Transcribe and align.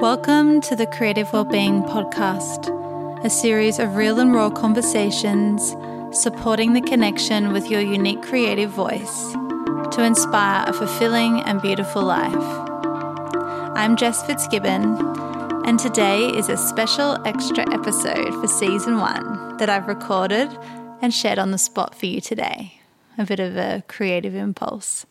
Welcome 0.00 0.60
to 0.60 0.76
the 0.76 0.86
Creative 0.86 1.32
Wellbeing 1.32 1.82
Podcast, 1.82 2.68
a 3.24 3.28
series 3.28 3.80
of 3.80 3.96
real 3.96 4.20
and 4.20 4.32
raw 4.32 4.48
conversations 4.48 5.74
supporting 6.16 6.72
the 6.72 6.80
connection 6.80 7.52
with 7.52 7.68
your 7.68 7.80
unique 7.80 8.22
creative 8.22 8.70
voice 8.70 9.32
to 9.32 10.04
inspire 10.04 10.64
a 10.68 10.72
fulfilling 10.72 11.40
and 11.40 11.60
beautiful 11.60 12.04
life. 12.04 12.32
I'm 13.76 13.96
Jess 13.96 14.22
Fitzgibbon, 14.22 15.64
and 15.66 15.80
today 15.80 16.28
is 16.28 16.48
a 16.48 16.56
special 16.56 17.18
extra 17.26 17.68
episode 17.74 18.40
for 18.40 18.46
season 18.46 19.00
one 19.00 19.56
that 19.56 19.68
I've 19.68 19.88
recorded 19.88 20.56
and 21.02 21.12
shared 21.12 21.40
on 21.40 21.50
the 21.50 21.58
spot 21.58 21.96
for 21.96 22.06
you 22.06 22.20
today. 22.20 22.80
A 23.18 23.24
bit 23.24 23.40
of 23.40 23.56
a 23.56 23.82
creative 23.88 24.36
impulse. 24.36 25.06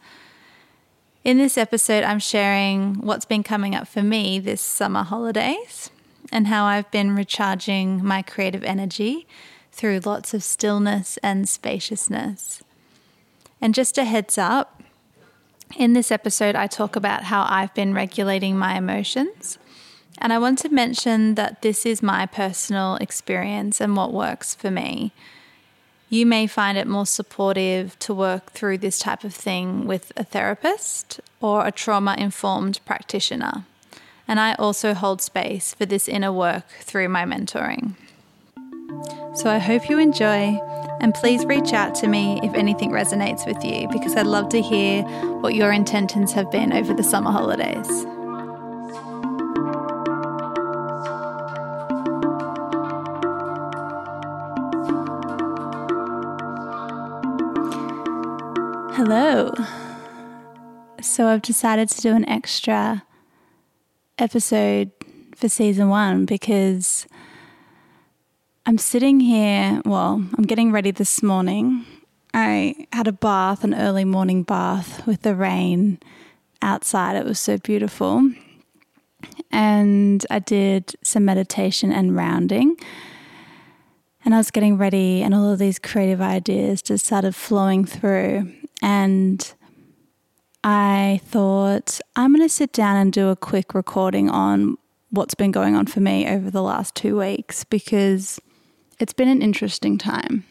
In 1.24 1.38
this 1.38 1.58
episode, 1.58 2.04
I'm 2.04 2.20
sharing 2.20 2.96
what's 3.02 3.26
been 3.26 3.44
coming 3.44 3.76
up 3.76 3.88
for 3.88 4.02
me 4.02 4.40
this 4.40 4.62
summer 4.62 5.04
holidays 5.04 5.90
and 6.32 6.48
how 6.48 6.66
I've 6.66 6.90
been 6.92 7.16
recharging 7.16 8.04
my 8.04 8.22
creative 8.22 8.64
energy 8.64 9.28
through 9.72 10.02
lots 10.06 10.34
of 10.34 10.44
stillness 10.44 11.18
and 11.18 11.50
spaciousness. 11.50 12.64
And 13.60 13.74
just 13.74 13.98
a 13.98 14.06
heads 14.06 14.38
up, 14.38 14.84
in 15.76 15.94
this 15.94 16.12
episode, 16.12 16.56
I 16.56 16.68
talk 16.68 16.96
about 16.96 17.26
how 17.26 17.46
I've 17.50 17.74
been 17.74 17.94
regulating 17.94 18.58
my 18.58 18.78
emotions. 18.78 19.58
And 20.20 20.32
I 20.32 20.38
want 20.38 20.60
to 20.60 20.70
mention 20.70 21.36
that 21.36 21.62
this 21.62 21.86
is 21.86 22.02
my 22.02 22.26
personal 22.26 22.96
experience 22.96 23.82
and 23.82 23.96
what 23.98 24.14
works 24.14 24.56
for 24.56 24.72
me 24.72 25.12
you 26.10 26.26
may 26.26 26.48
find 26.48 26.78
it 26.78 26.88
more 26.88 27.06
supportive 27.06 27.98
to 28.00 28.14
work 28.14 28.52
through 28.52 28.78
this 28.78 29.00
type 29.00 29.24
of 29.24 29.34
thing 29.34 29.86
with 29.86 30.12
a 30.16 30.24
therapist 30.24 31.20
or 31.42 31.66
a 31.66 31.72
trauma 31.72 32.16
informed 32.18 32.80
practitioner. 32.86 33.66
And 34.28 34.40
I 34.40 34.56
also 34.56 34.94
hold 34.94 35.22
space 35.22 35.74
for 35.74 35.86
this 35.86 36.08
inner 36.08 36.32
work 36.32 36.66
through 36.82 37.10
my 37.10 37.24
mentoring. 37.24 37.96
So 39.36 39.50
I 39.50 39.60
hope 39.60 39.90
you 39.90 40.00
enjoy, 40.00 40.60
and 41.00 41.14
please 41.14 41.46
reach 41.46 41.74
out 41.74 41.94
to 41.96 42.08
me 42.08 42.40
if 42.42 42.54
anything 42.54 42.92
resonates 42.92 43.46
with 43.46 43.64
you 43.64 43.88
because 43.92 44.16
I'd 44.16 44.26
love 44.26 44.50
to 44.50 44.62
hear 44.62 45.04
what 45.42 45.56
your 45.56 45.72
intentions 45.72 46.32
have 46.34 46.52
been 46.52 46.74
over 46.74 46.94
the 46.94 47.04
summer 47.04 47.32
holidays. 47.32 48.06
Hello. 58.98 59.54
So 61.04 61.28
I've 61.28 61.44
decided 61.44 61.88
to 61.90 62.02
do 62.02 62.16
an 62.16 62.28
extra 62.28 63.04
episode 64.18 64.90
for 65.36 65.48
season 65.50 65.90
one 65.90 66.26
because 66.26 67.06
I'm 68.66 68.80
sitting 68.80 69.20
here. 69.20 69.84
Well, 69.86 70.26
I'm 70.36 70.46
getting 70.46 70.72
ready 70.72 70.90
this 70.90 71.22
morning. 71.22 71.86
I 72.34 72.88
had 72.92 73.08
a 73.08 73.12
bath, 73.12 73.64
an 73.64 73.76
early 73.76 74.04
morning 74.04 74.42
bath 74.42 75.06
with 75.06 75.22
the 75.22 75.36
rain 75.36 76.00
outside. 76.64 77.16
It 77.18 77.26
was 77.26 77.40
so 77.40 77.60
beautiful. 77.60 78.28
And 79.52 80.26
I 80.32 80.40
did 80.40 80.96
some 81.04 81.24
meditation 81.24 81.92
and 81.92 82.16
rounding. 82.16 82.76
And 84.26 84.34
I 84.34 84.38
was 84.38 84.50
getting 84.50 84.76
ready, 84.80 85.22
and 85.22 85.36
all 85.36 85.54
of 85.54 85.60
these 85.60 85.78
creative 85.78 86.20
ideas 86.20 86.82
just 86.82 87.06
started 87.06 87.36
flowing 87.36 87.86
through. 87.86 88.54
And 88.82 89.54
I 90.64 91.22
thought, 91.24 92.00
I'm 92.16 92.34
going 92.34 92.48
to 92.48 92.54
sit 92.54 92.74
down 92.74 92.98
and 92.98 93.14
do 93.14 93.30
a 93.30 93.36
quick 93.36 93.74
recording 93.74 94.30
on 94.30 94.78
what's 95.10 95.36
been 95.36 95.52
going 95.52 95.76
on 95.76 95.86
for 95.88 96.00
me 96.00 96.28
over 96.28 96.52
the 96.52 96.62
last 96.62 96.96
two 96.96 97.18
weeks 97.18 97.64
because 97.64 98.40
it's 99.00 99.14
been 99.14 99.30
an 99.30 99.42
interesting 99.42 99.98
time. 99.98 100.44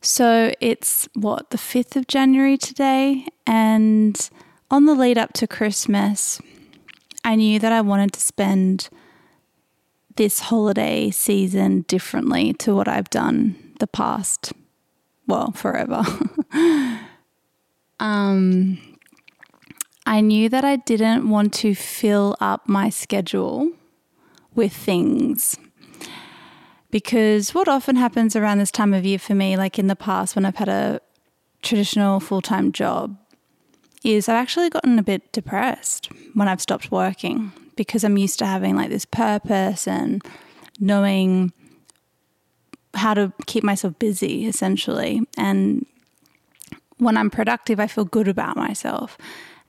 So 0.00 0.54
it's 0.60 1.08
what, 1.14 1.50
the 1.50 1.58
5th 1.58 1.96
of 1.96 2.06
January 2.06 2.56
today? 2.56 3.26
And 3.46 4.30
on 4.70 4.86
the 4.86 4.94
lead 4.94 5.18
up 5.18 5.32
to 5.34 5.46
Christmas, 5.46 6.40
I 7.24 7.34
knew 7.34 7.58
that 7.58 7.72
I 7.72 7.80
wanted 7.80 8.12
to 8.12 8.20
spend 8.20 8.88
this 10.16 10.40
holiday 10.40 11.10
season 11.10 11.82
differently 11.82 12.52
to 12.52 12.74
what 12.74 12.88
I've 12.88 13.10
done 13.10 13.56
the 13.80 13.86
past 13.86 14.52
well, 15.28 15.52
forever. 15.52 16.02
um, 18.00 18.78
I 20.06 20.20
knew 20.20 20.48
that 20.48 20.64
I 20.64 20.76
didn't 20.76 21.28
want 21.28 21.52
to 21.54 21.74
fill 21.74 22.34
up 22.40 22.66
my 22.66 22.88
schedule 22.88 23.70
with 24.54 24.72
things. 24.72 25.56
Because 26.90 27.54
what 27.54 27.68
often 27.68 27.96
happens 27.96 28.34
around 28.34 28.58
this 28.58 28.70
time 28.70 28.94
of 28.94 29.04
year 29.04 29.18
for 29.18 29.34
me, 29.34 29.56
like 29.56 29.78
in 29.78 29.86
the 29.86 29.94
past 29.94 30.34
when 30.34 30.46
I've 30.46 30.56
had 30.56 30.70
a 30.70 31.00
traditional 31.62 32.18
full 32.18 32.40
time 32.40 32.72
job, 32.72 33.16
is 34.02 34.28
I've 34.28 34.36
actually 34.36 34.70
gotten 34.70 34.98
a 34.98 35.02
bit 35.02 35.30
depressed 35.32 36.10
when 36.32 36.48
I've 36.48 36.62
stopped 36.62 36.90
working 36.90 37.52
because 37.76 38.02
I'm 38.04 38.16
used 38.16 38.38
to 38.38 38.46
having 38.46 38.76
like 38.76 38.88
this 38.88 39.04
purpose 39.04 39.86
and 39.86 40.22
knowing 40.80 41.52
how 42.94 43.14
to 43.14 43.32
keep 43.46 43.64
myself 43.64 43.98
busy 43.98 44.46
essentially. 44.46 45.22
And 45.36 45.86
when 46.98 47.16
I'm 47.16 47.30
productive, 47.30 47.78
I 47.80 47.86
feel 47.86 48.04
good 48.04 48.28
about 48.28 48.56
myself. 48.56 49.16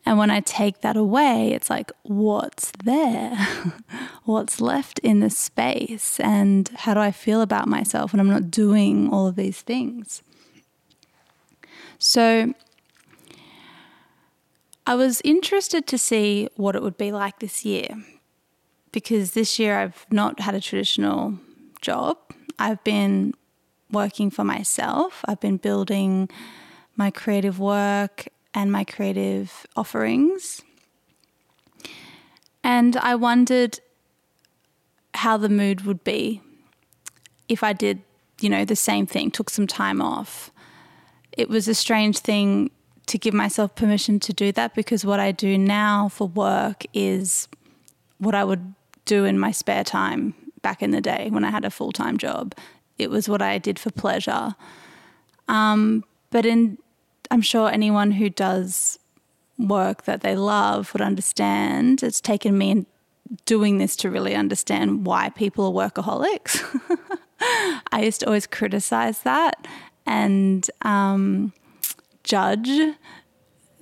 And 0.06 0.18
when 0.18 0.32
I 0.32 0.40
take 0.40 0.82
that 0.82 0.96
away, 0.96 1.52
it's 1.52 1.70
like, 1.70 1.92
what's 2.04 2.72
there? 2.84 3.36
what's 4.24 4.62
left 4.62 5.00
in 5.00 5.20
the 5.20 5.30
space? 5.30 6.20
And 6.22 6.70
how 6.70 6.94
do 6.94 7.00
I 7.00 7.12
feel 7.12 7.42
about 7.42 7.68
myself 7.68 8.14
when 8.14 8.20
I'm 8.20 8.30
not 8.30 8.50
doing 8.50 9.12
all 9.12 9.28
of 9.28 9.36
these 9.36 9.62
things? 9.62 10.24
So 12.00 12.54
I 14.88 14.96
was 14.96 15.22
interested 15.24 15.86
to 15.88 15.98
see 15.98 16.50
what 16.56 16.76
it 16.76 16.82
would 16.82 16.98
be 16.98 17.12
like 17.12 17.40
this 17.40 17.66
year 17.66 17.90
because 18.92 19.34
this 19.34 19.60
year 19.60 19.78
I've 19.78 20.06
not 20.10 20.40
had 20.40 20.56
a 20.56 20.62
traditional 20.62 21.36
job. 21.82 22.18
I've 22.60 22.84
been 22.84 23.34
working 23.92 24.30
for 24.30 24.44
myself, 24.44 25.24
I've 25.26 25.40
been 25.40 25.58
building 25.58 26.30
my 26.96 27.10
creative 27.10 27.60
work 27.60 28.28
and 28.54 28.72
my 28.72 28.84
creative 28.84 29.66
offerings. 29.76 30.62
And 32.64 32.98
I 32.98 33.16
wondered 33.16 33.80
how 35.14 35.38
the 35.38 35.50
mood 35.50 35.86
would 35.86 36.04
be 36.04 36.42
if 37.48 37.64
I 37.64 37.74
did, 37.74 38.02
you 38.42 38.50
know, 38.50 38.66
the 38.66 38.76
same 38.76 39.08
thing, 39.08 39.32
took 39.32 39.50
some 39.50 39.66
time 39.66 40.02
off. 40.02 40.52
It 41.32 41.50
was 41.50 41.68
a 41.68 41.74
strange 41.74 42.20
thing 42.20 42.70
to 43.08 43.18
give 43.18 43.34
myself 43.34 43.74
permission 43.76 44.20
to 44.20 44.34
do 44.34 44.52
that 44.52 44.76
because 44.76 45.04
what 45.04 45.20
I 45.20 45.32
do 45.32 45.58
now 45.58 46.10
for 46.10 46.28
work 46.28 46.84
is 46.94 47.48
what 48.20 48.36
I 48.36 48.44
would 48.44 48.76
do 49.06 49.26
in 49.26 49.40
my 49.40 49.52
spare 49.52 49.84
time 49.84 50.36
back 50.62 50.82
in 50.82 50.92
the 50.92 51.02
day 51.02 51.30
when 51.30 51.44
I 51.44 51.52
had 51.52 51.66
a 51.66 51.70
full 51.70 51.92
time 51.92 52.18
job. 52.18 52.56
It 52.98 53.10
was 53.10 53.30
what 53.30 53.42
I 53.42 53.58
did 53.58 53.80
for 53.80 53.92
pleasure. 53.92 54.56
Um, 55.48 56.04
but 56.30 56.46
in, 56.46 56.78
I'm 57.32 57.42
sure 57.42 57.70
anyone 57.70 58.12
who 58.12 58.30
does 58.30 59.00
work 59.58 60.04
that 60.04 60.22
they 60.22 60.36
love 60.36 60.94
would 60.94 61.02
understand. 61.02 62.04
It's 62.04 62.22
taken 62.22 62.58
me 62.58 62.86
doing 63.46 63.78
this 63.78 63.96
to 63.98 64.10
really 64.10 64.36
understand 64.36 65.06
why 65.06 65.30
people 65.30 65.66
are 65.66 65.90
workaholics. 65.90 66.64
I 67.92 68.02
used 68.02 68.22
to 68.22 68.26
always 68.26 68.48
criticize 68.48 69.22
that 69.22 69.68
and 70.06 70.70
um, 70.82 71.54
judge 72.24 72.96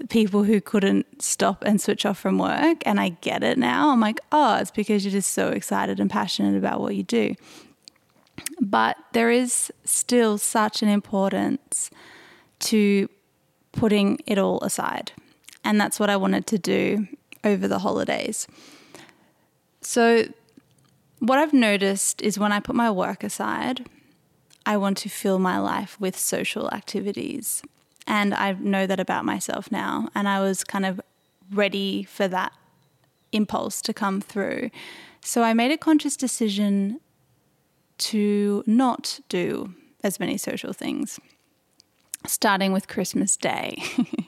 people 0.09 0.44
who 0.44 0.62
couldn't 0.62 1.22
stop 1.22 1.63
and 1.63 1.81
switch 1.81 2.06
off 2.06 2.18
from 2.18 2.38
work. 2.38 2.78
And 2.85 3.00
I 3.00 3.09
get 3.09 3.44
it 3.44 3.58
now. 3.58 3.90
I'm 3.90 3.99
like, 3.99 4.20
oh, 4.32 4.58
it's 4.58 4.72
because 4.72 5.03
you're 5.03 5.11
just 5.11 5.34
so 5.34 5.49
excited 5.49 5.99
and 5.99 6.09
passionate 6.09 6.58
about 6.58 6.82
what 6.82 6.96
you 6.96 7.03
do. 7.03 7.35
But 8.61 8.97
there 9.14 9.32
is 9.32 9.72
still 9.84 10.38
such 10.38 10.82
an 10.82 10.90
importance 10.90 11.90
to 12.59 13.09
putting 13.72 14.20
it 14.26 14.38
all 14.38 14.59
aside. 14.61 15.11
And 15.64 15.79
that's 15.79 16.00
what 16.00 16.09
I 16.09 16.17
wanted 16.17 16.47
to 16.47 16.58
do 16.58 17.08
over 17.43 17.67
the 17.67 17.79
holidays. 17.79 18.47
So, 19.82 20.26
what 21.20 21.40
I've 21.40 21.53
noticed 21.53 22.22
is 22.22 22.38
when 22.38 22.52
I 22.52 22.59
put 22.59 22.76
my 22.76 22.91
work 22.91 23.23
aside, 23.23 23.88
I 24.66 24.78
want 24.78 24.97
to 25.00 25.09
fill 25.09 25.40
my 25.40 25.58
life 25.58 26.00
with 26.00 26.17
social 26.17 26.70
activities. 26.72 27.64
And 28.07 28.33
I 28.33 28.53
know 28.53 28.87
that 28.87 28.99
about 28.99 29.25
myself 29.25 29.71
now. 29.71 30.09
And 30.15 30.27
I 30.27 30.39
was 30.39 30.63
kind 30.63 30.85
of 30.85 31.01
ready 31.51 32.03
for 32.03 32.27
that 32.27 32.53
impulse 33.31 33.81
to 33.81 33.93
come 33.93 34.21
through. 34.21 34.71
So 35.21 35.43
I 35.43 35.53
made 35.53 35.71
a 35.71 35.77
conscious 35.77 36.15
decision 36.15 37.01
to 37.97 38.63
not 38.65 39.19
do 39.27 39.73
as 40.03 40.19
many 40.19 40.37
social 40.37 40.73
things, 40.73 41.19
starting 42.25 42.71
with 42.71 42.87
Christmas 42.87 43.35
Day. 43.35 43.83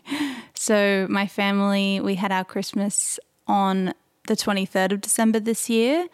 so, 0.54 1.08
my 1.10 1.28
family, 1.28 2.00
we 2.00 2.16
had 2.16 2.32
our 2.32 2.44
Christmas 2.44 3.20
on 3.48 3.94
the 4.28 4.36
23rd 4.36 4.94
of 4.94 5.02
December 5.02 5.40
this 5.40 5.70
year 5.70 6.08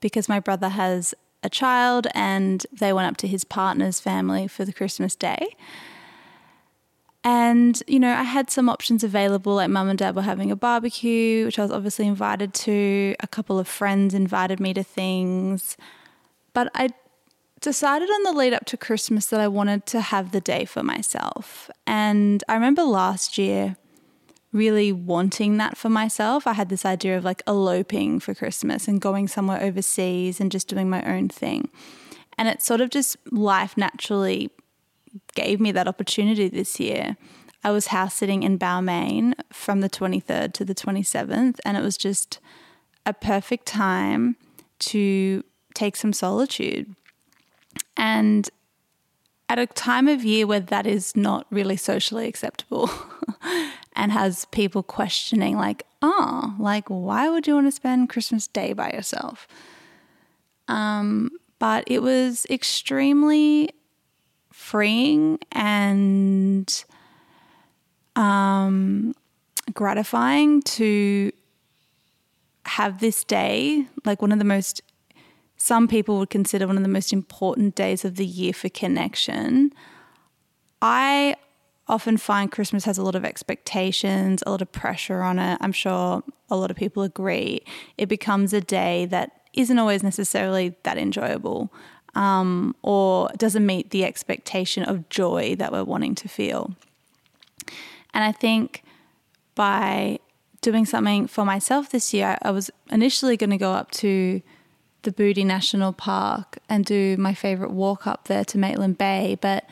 because 0.00 0.28
my 0.28 0.40
brother 0.40 0.70
has 0.70 1.14
a 1.42 1.50
child 1.50 2.06
and 2.14 2.66
they 2.72 2.92
went 2.92 3.08
up 3.08 3.16
to 3.18 3.26
his 3.26 3.44
partner's 3.44 4.00
family 4.00 4.46
for 4.46 4.64
the 4.64 4.72
Christmas 4.72 5.14
day. 5.14 5.56
And, 7.22 7.82
you 7.86 8.00
know, 8.00 8.12
I 8.12 8.22
had 8.22 8.50
some 8.50 8.70
options 8.70 9.04
available, 9.04 9.56
like 9.56 9.68
mum 9.68 9.88
and 9.88 9.98
dad 9.98 10.16
were 10.16 10.22
having 10.22 10.50
a 10.50 10.56
barbecue, 10.56 11.44
which 11.44 11.58
I 11.58 11.62
was 11.62 11.70
obviously 11.70 12.06
invited 12.06 12.54
to. 12.54 13.14
A 13.20 13.26
couple 13.26 13.58
of 13.58 13.68
friends 13.68 14.14
invited 14.14 14.58
me 14.58 14.72
to 14.74 14.82
things. 14.82 15.76
But 16.54 16.70
I 16.74 16.88
decided 17.60 18.08
on 18.08 18.22
the 18.22 18.32
lead 18.32 18.54
up 18.54 18.64
to 18.66 18.76
Christmas 18.76 19.26
that 19.26 19.40
I 19.40 19.48
wanted 19.48 19.84
to 19.86 20.00
have 20.00 20.32
the 20.32 20.40
day 20.40 20.64
for 20.64 20.82
myself. 20.82 21.70
And 21.86 22.42
I 22.48 22.54
remember 22.54 22.84
last 22.84 23.36
year 23.36 23.76
really 24.52 24.90
wanting 24.90 25.58
that 25.58 25.76
for 25.76 25.88
myself. 25.90 26.46
I 26.46 26.54
had 26.54 26.70
this 26.70 26.84
idea 26.84 27.16
of 27.16 27.24
like 27.24 27.42
eloping 27.46 28.18
for 28.18 28.34
Christmas 28.34 28.88
and 28.88 29.00
going 29.00 29.28
somewhere 29.28 29.62
overseas 29.62 30.40
and 30.40 30.50
just 30.50 30.68
doing 30.68 30.90
my 30.90 31.02
own 31.02 31.28
thing. 31.28 31.68
And 32.38 32.48
it 32.48 32.62
sort 32.62 32.80
of 32.80 32.90
just 32.90 33.16
life 33.30 33.76
naturally 33.76 34.50
gave 35.34 35.60
me 35.60 35.72
that 35.72 35.88
opportunity 35.88 36.48
this 36.48 36.78
year. 36.80 37.16
I 37.62 37.70
was 37.70 37.88
house 37.88 38.14
sitting 38.14 38.42
in 38.42 38.58
Balmain 38.58 39.34
from 39.52 39.80
the 39.80 39.90
23rd 39.90 40.52
to 40.54 40.64
the 40.64 40.74
27th, 40.74 41.58
and 41.64 41.76
it 41.76 41.82
was 41.82 41.96
just 41.96 42.40
a 43.04 43.12
perfect 43.12 43.66
time 43.66 44.36
to 44.78 45.44
take 45.74 45.96
some 45.96 46.12
solitude. 46.12 46.94
And 47.96 48.48
at 49.48 49.58
a 49.58 49.66
time 49.66 50.08
of 50.08 50.24
year 50.24 50.46
where 50.46 50.60
that 50.60 50.86
is 50.86 51.16
not 51.16 51.46
really 51.50 51.76
socially 51.76 52.26
acceptable 52.28 52.90
and 53.94 54.12
has 54.12 54.46
people 54.46 54.82
questioning, 54.82 55.56
like, 55.56 55.84
oh, 56.00 56.54
like, 56.58 56.88
why 56.88 57.28
would 57.28 57.46
you 57.46 57.54
want 57.54 57.66
to 57.66 57.72
spend 57.72 58.08
Christmas 58.08 58.46
Day 58.46 58.72
by 58.72 58.90
yourself? 58.90 59.46
Um, 60.68 61.30
but 61.58 61.84
it 61.88 62.00
was 62.00 62.46
extremely 62.48 63.70
freeing 64.70 65.36
and 65.50 66.84
um, 68.14 69.12
gratifying 69.74 70.62
to 70.62 71.32
have 72.66 73.00
this 73.00 73.24
day, 73.24 73.84
like 74.04 74.22
one 74.22 74.30
of 74.30 74.38
the 74.38 74.44
most, 74.44 74.80
some 75.56 75.88
people 75.88 76.20
would 76.20 76.30
consider 76.30 76.68
one 76.68 76.76
of 76.76 76.84
the 76.84 76.88
most 76.88 77.12
important 77.12 77.74
days 77.74 78.04
of 78.04 78.14
the 78.14 78.24
year 78.24 78.52
for 78.52 78.68
connection. 78.68 79.72
I 80.80 81.34
often 81.88 82.16
find 82.16 82.52
Christmas 82.52 82.84
has 82.84 82.96
a 82.96 83.02
lot 83.02 83.16
of 83.16 83.24
expectations, 83.24 84.40
a 84.46 84.52
lot 84.52 84.62
of 84.62 84.70
pressure 84.70 85.22
on 85.22 85.40
it. 85.40 85.58
I'm 85.60 85.72
sure 85.72 86.22
a 86.48 86.56
lot 86.56 86.70
of 86.70 86.76
people 86.76 87.02
agree. 87.02 87.62
It 87.98 88.06
becomes 88.06 88.52
a 88.52 88.60
day 88.60 89.06
that 89.06 89.32
isn't 89.52 89.80
always 89.80 90.04
necessarily 90.04 90.76
that 90.84 90.96
enjoyable 90.96 91.72
um, 92.14 92.74
or 92.82 93.28
doesn't 93.36 93.64
meet 93.64 93.90
the 93.90 94.04
expectation 94.04 94.82
of 94.82 95.08
joy 95.08 95.54
that 95.56 95.72
we're 95.72 95.84
wanting 95.84 96.14
to 96.16 96.28
feel. 96.28 96.74
And 98.12 98.24
I 98.24 98.32
think 98.32 98.82
by 99.54 100.18
doing 100.60 100.84
something 100.84 101.26
for 101.26 101.44
myself 101.44 101.90
this 101.90 102.12
year, 102.12 102.36
I 102.42 102.50
was 102.50 102.70
initially 102.90 103.36
going 103.36 103.50
to 103.50 103.56
go 103.56 103.72
up 103.72 103.90
to 103.92 104.42
the 105.02 105.12
Bouddi 105.12 105.46
National 105.46 105.92
Park 105.92 106.58
and 106.68 106.84
do 106.84 107.16
my 107.16 107.32
favorite 107.32 107.70
walk 107.70 108.06
up 108.06 108.26
there 108.28 108.44
to 108.44 108.58
Maitland 108.58 108.98
Bay, 108.98 109.38
but 109.40 109.64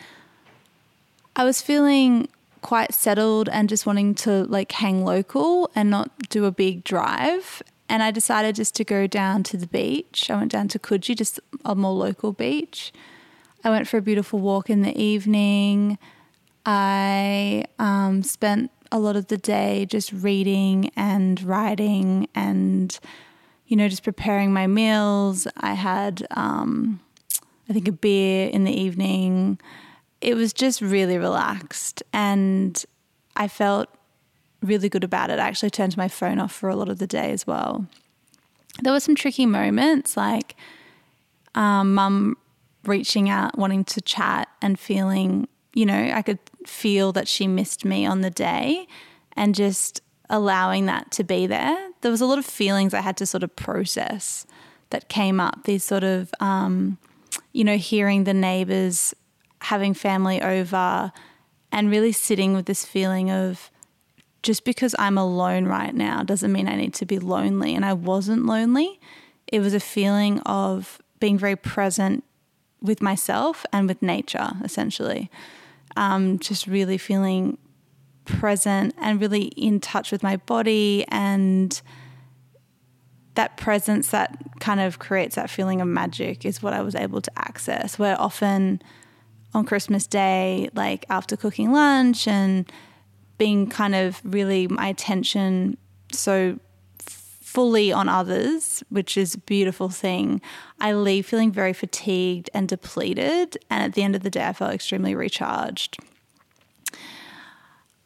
I 1.36 1.44
was 1.44 1.60
feeling 1.60 2.28
quite 2.62 2.92
settled 2.92 3.48
and 3.48 3.68
just 3.68 3.86
wanting 3.86 4.14
to 4.14 4.44
like 4.44 4.72
hang 4.72 5.04
local 5.04 5.70
and 5.74 5.90
not 5.90 6.10
do 6.28 6.44
a 6.44 6.50
big 6.50 6.82
drive 6.82 7.62
and 7.88 8.02
I 8.02 8.10
decided 8.10 8.56
just 8.56 8.74
to 8.76 8.84
go 8.84 9.06
down 9.06 9.42
to 9.44 9.56
the 9.56 9.66
beach. 9.66 10.30
I 10.30 10.36
went 10.36 10.52
down 10.52 10.68
to 10.68 10.78
Coogee, 10.78 11.16
just 11.16 11.40
a 11.64 11.74
more 11.74 11.92
local 11.92 12.32
beach. 12.32 12.92
I 13.64 13.70
went 13.70 13.88
for 13.88 13.96
a 13.96 14.02
beautiful 14.02 14.38
walk 14.38 14.70
in 14.70 14.82
the 14.82 14.96
evening. 14.96 15.98
I 16.64 17.64
um, 17.78 18.22
spent 18.22 18.70
a 18.92 18.98
lot 18.98 19.16
of 19.16 19.28
the 19.28 19.38
day 19.38 19.86
just 19.86 20.12
reading 20.12 20.90
and 20.96 21.42
writing 21.42 22.28
and, 22.34 22.98
you 23.66 23.76
know, 23.76 23.88
just 23.88 24.02
preparing 24.02 24.52
my 24.52 24.66
meals. 24.66 25.46
I 25.56 25.74
had, 25.74 26.26
um, 26.30 27.00
I 27.68 27.72
think, 27.72 27.88
a 27.88 27.92
beer 27.92 28.48
in 28.48 28.64
the 28.64 28.72
evening. 28.72 29.58
It 30.20 30.34
was 30.34 30.52
just 30.52 30.80
really 30.80 31.18
relaxed. 31.18 32.02
And 32.12 32.82
I 33.36 33.48
felt 33.48 33.88
really 34.62 34.88
good 34.88 35.04
about 35.04 35.30
it. 35.30 35.38
I 35.38 35.46
actually 35.46 35.70
turned 35.70 35.96
my 35.96 36.08
phone 36.08 36.38
off 36.38 36.52
for 36.52 36.68
a 36.68 36.76
lot 36.76 36.88
of 36.88 36.98
the 36.98 37.06
day 37.06 37.30
as 37.30 37.46
well. 37.46 37.86
There 38.82 38.92
were 38.92 39.00
some 39.00 39.14
tricky 39.14 39.46
moments, 39.46 40.16
like 40.16 40.56
um, 41.54 41.94
mum 41.94 42.36
reaching 42.84 43.28
out, 43.28 43.58
wanting 43.58 43.84
to 43.84 44.00
chat, 44.00 44.48
and 44.62 44.78
feeling, 44.78 45.48
you 45.74 45.84
know, 45.84 46.10
I 46.12 46.22
could 46.22 46.38
feel 46.66 47.12
that 47.12 47.28
she 47.28 47.46
missed 47.46 47.84
me 47.84 48.06
on 48.06 48.20
the 48.20 48.30
day 48.30 48.86
and 49.32 49.54
just 49.54 50.00
allowing 50.30 50.86
that 50.86 51.10
to 51.12 51.24
be 51.24 51.46
there. 51.46 51.76
There 52.00 52.10
was 52.10 52.20
a 52.20 52.26
lot 52.26 52.38
of 52.38 52.44
feelings 52.44 52.94
I 52.94 53.00
had 53.00 53.16
to 53.18 53.26
sort 53.26 53.42
of 53.42 53.54
process 53.56 54.46
that 54.90 55.08
came 55.08 55.40
up, 55.40 55.64
these 55.64 55.84
sort 55.84 56.04
of, 56.04 56.32
um, 56.40 56.98
you 57.52 57.64
know, 57.64 57.76
hearing 57.76 58.24
the 58.24 58.34
neighbors 58.34 59.14
having 59.60 59.92
family 59.94 60.40
over 60.40 61.12
and 61.72 61.90
really 61.90 62.12
sitting 62.12 62.54
with 62.54 62.66
this 62.66 62.84
feeling 62.84 63.30
of, 63.30 63.70
just 64.42 64.64
because 64.64 64.94
I'm 64.98 65.18
alone 65.18 65.66
right 65.66 65.94
now 65.94 66.22
doesn't 66.22 66.52
mean 66.52 66.68
I 66.68 66.76
need 66.76 66.94
to 66.94 67.06
be 67.06 67.18
lonely. 67.18 67.74
And 67.74 67.84
I 67.84 67.92
wasn't 67.92 68.46
lonely. 68.46 69.00
It 69.46 69.60
was 69.60 69.74
a 69.74 69.80
feeling 69.80 70.40
of 70.40 71.00
being 71.20 71.38
very 71.38 71.56
present 71.56 72.24
with 72.80 73.02
myself 73.02 73.66
and 73.72 73.88
with 73.88 74.00
nature, 74.02 74.50
essentially. 74.62 75.30
Um, 75.96 76.38
just 76.38 76.66
really 76.66 76.98
feeling 76.98 77.58
present 78.24 78.94
and 78.98 79.20
really 79.20 79.46
in 79.46 79.80
touch 79.80 80.12
with 80.12 80.22
my 80.22 80.36
body 80.36 81.04
and 81.08 81.80
that 83.34 83.56
presence 83.56 84.10
that 84.10 84.36
kind 84.60 84.80
of 84.80 84.98
creates 84.98 85.36
that 85.36 85.48
feeling 85.48 85.80
of 85.80 85.88
magic 85.88 86.44
is 86.44 86.62
what 86.62 86.72
I 86.72 86.82
was 86.82 86.94
able 86.94 87.20
to 87.20 87.30
access. 87.36 87.98
Where 87.98 88.20
often 88.20 88.82
on 89.54 89.64
Christmas 89.64 90.06
Day, 90.06 90.68
like 90.74 91.06
after 91.08 91.36
cooking 91.36 91.72
lunch 91.72 92.28
and 92.28 92.70
being 93.38 93.68
kind 93.68 93.94
of 93.94 94.20
really 94.24 94.66
my 94.68 94.88
attention 94.88 95.78
so 96.12 96.58
fully 97.48 97.90
on 97.90 98.08
others, 98.08 98.84
which 98.90 99.16
is 99.16 99.34
a 99.34 99.38
beautiful 99.38 99.88
thing, 99.88 100.40
I 100.80 100.92
leave 100.92 101.26
feeling 101.26 101.50
very 101.50 101.72
fatigued 101.72 102.50
and 102.52 102.68
depleted. 102.68 103.56
And 103.70 103.82
at 103.82 103.94
the 103.94 104.02
end 104.02 104.14
of 104.14 104.22
the 104.22 104.30
day, 104.30 104.46
I 104.46 104.52
felt 104.52 104.74
extremely 104.74 105.14
recharged. 105.14 105.96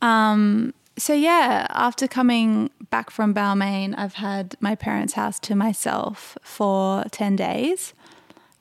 Um, 0.01 0.75
so, 0.97 1.13
yeah, 1.13 1.67
after 1.71 2.07
coming 2.07 2.71
back 2.91 3.11
from 3.11 3.35
Balmain, 3.35 3.95
I've 3.99 4.15
had 4.15 4.57
my 4.61 4.75
parents' 4.75 5.15
house 5.15 5.41
to 5.41 5.57
myself 5.57 6.39
for 6.43 7.05
10 7.11 7.35
days 7.37 7.95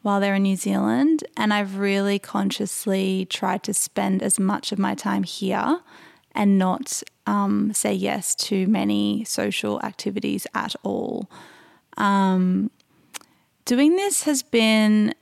while 0.02 0.20
they're 0.20 0.36
in 0.36 0.44
New 0.44 0.56
Zealand. 0.56 1.24
And 1.38 1.54
I've 1.54 1.78
really 1.78 2.18
consciously 2.18 3.28
tried 3.30 3.62
to 3.64 3.74
spend 3.74 4.24
as 4.24 4.40
much 4.40 4.72
of 4.72 4.80
my 4.80 4.96
time 4.96 5.24
here 5.24 5.82
and 6.34 6.58
not 6.58 7.04
um, 7.28 7.74
say 7.74 7.94
yes 7.94 8.36
to 8.36 8.68
many 8.68 9.24
social 9.26 9.82
activities 9.82 10.48
at 10.54 10.76
all. 10.84 11.30
Um, 11.98 12.72
doing 13.66 13.96
this 13.96 14.24
has 14.24 14.42
been 14.44 15.14